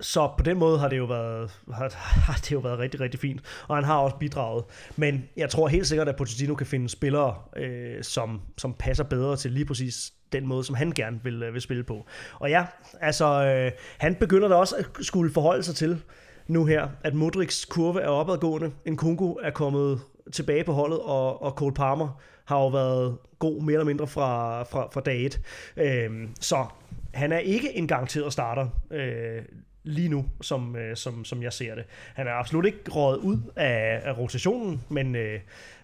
[0.00, 3.20] så på den måde har det jo været, har, har det jo været rigtig, rigtig
[3.20, 3.40] fint.
[3.68, 4.64] Og han har også bidraget.
[4.96, 9.36] Men jeg tror helt sikkert, at Pochettino kan finde spillere, øh, som, som passer bedre
[9.36, 12.06] til lige præcis den måde, som han gerne vil, øh, vil spille på.
[12.38, 12.66] Og ja,
[13.00, 16.02] altså, øh, han begynder da også at skulle forholde sig til
[16.46, 18.72] nu her, at Modrics kurve er opadgående.
[18.84, 20.00] En Kungu er kommet
[20.32, 24.62] tilbage på holdet, og, og Cole Palmer har jo været god mere eller mindre fra,
[24.62, 25.40] fra, fra dag et.
[25.76, 26.10] Øh,
[26.40, 26.66] så
[27.14, 28.68] han er ikke en garanteret starter.
[28.90, 29.42] Øh,
[29.84, 31.84] lige nu, som, øh, som, som jeg ser det.
[32.14, 35.40] Han er absolut ikke rådet ud af, af rotationen, men, øh,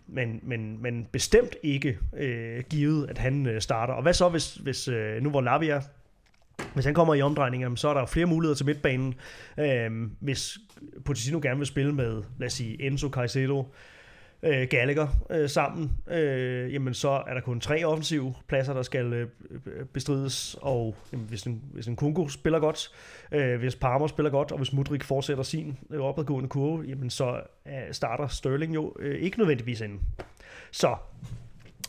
[0.09, 3.94] men, men, men bestemt ikke øh, givet, at han øh, starter.
[3.94, 5.82] Og hvad så, hvis, hvis øh, nu hvor Lavia
[6.74, 9.14] hvis han kommer i omdrejninger, så er der flere muligheder til midtbanen.
[9.59, 9.90] Øh,
[10.20, 10.59] hvis
[11.04, 13.74] Pochettino gerne vil spille med, lad os sige, Enzo Caicedo,
[14.43, 19.12] øh, Gallagher øh, sammen, øh, jamen så er der kun tre offensive pladser, der skal
[19.12, 19.28] øh,
[19.93, 22.91] bestrides, og jamen, hvis, en, hvis en Kungo spiller godt,
[23.32, 27.41] øh, hvis Parmer spiller godt, og hvis Mudrik fortsætter sin øh, opadgående kurve, jamen så
[27.66, 30.01] øh, starter Sterling jo øh, ikke nødvendigvis inden.
[30.70, 30.97] Så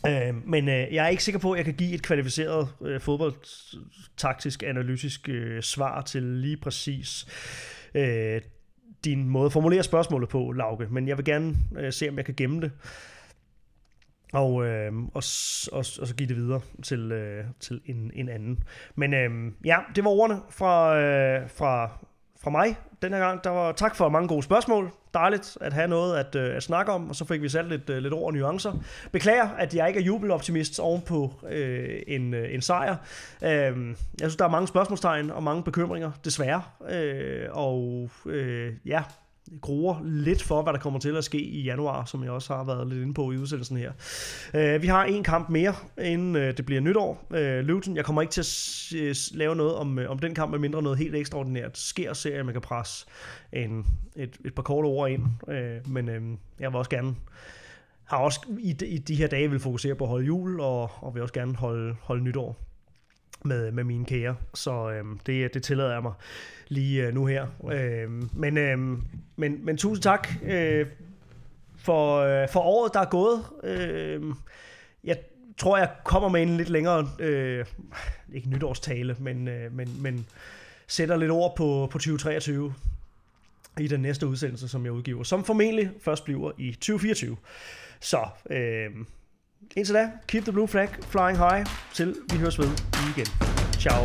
[0.06, 3.00] Øh, men øh, jeg er ikke sikker på, at jeg kan give et kvalificeret øh,
[3.00, 7.26] fodboldtaktisk, analytisk øh, svar til lige præcis
[7.94, 8.40] øh,
[9.04, 12.24] din måde at formulere spørgsmålet på, Lauke, men jeg vil gerne øh, se, om jeg
[12.24, 12.72] kan gemme det.
[14.32, 15.22] Og, øh, og,
[15.72, 18.62] og, og så give det videre til, øh, til en, en anden.
[18.94, 21.90] Men øh, ja, det var ordene fra, øh, fra,
[22.42, 23.44] fra mig den her gang.
[23.44, 24.90] Der var tak for mange gode spørgsmål.
[25.14, 27.90] Dejligt at have noget at, øh, at snakke om, og så fik vi sat lidt,
[27.90, 28.72] øh, lidt ord og nuancer.
[29.12, 32.96] Beklager, at jeg ikke er jubeloptimist ovenpå øh, en, øh, en sejr.
[33.42, 36.62] Øh, jeg synes, der er mange spørgsmålstegn og mange bekymringer, desværre.
[36.90, 39.02] Øh, og øh, ja,
[39.60, 42.64] gruer lidt for, hvad der kommer til at ske i januar, som jeg også har
[42.64, 43.92] været lidt inde på i udsendelsen her.
[44.54, 47.26] Uh, vi har en kamp mere, inden øh, det bliver nytår.
[47.30, 48.40] Øh, uh, Luton, jeg kommer ikke til
[49.10, 52.54] at lave noget om, om den kamp, medmindre noget helt ekstraordinært sker, ser jeg, man
[52.54, 53.06] kan presse
[53.52, 53.86] en,
[54.16, 55.22] et, et par korte ord ind.
[55.42, 57.14] Uh, men uh, jeg vil også gerne
[58.04, 60.90] har også i de, i de her dage vil fokusere på at holde jul, og,
[61.00, 62.69] og vil også gerne holde, holde nytår
[63.44, 64.36] med, med mine kære.
[64.54, 66.12] Så øhm, det, det tillader jeg mig
[66.68, 67.46] lige øh, nu her.
[67.72, 69.02] Øhm, men, øhm,
[69.36, 70.86] men, men tusind tak øh,
[71.76, 73.44] for, øh, for året, der er gået.
[73.64, 74.22] Øh,
[75.04, 75.18] jeg
[75.58, 77.66] tror, jeg kommer med en lidt længere, øh,
[78.32, 80.26] ikke nytårstale, men, øh, men, men
[80.86, 82.74] sætter lidt ord på, på 2023.
[83.80, 87.36] i den næste udsendelse, som jeg udgiver, som formentlig først bliver i 2024.
[88.00, 88.90] Så øh,
[89.76, 92.68] indtil da, keep the blue flag flying high, til vi høres ved
[93.16, 93.26] igen.
[93.78, 94.04] Ciao.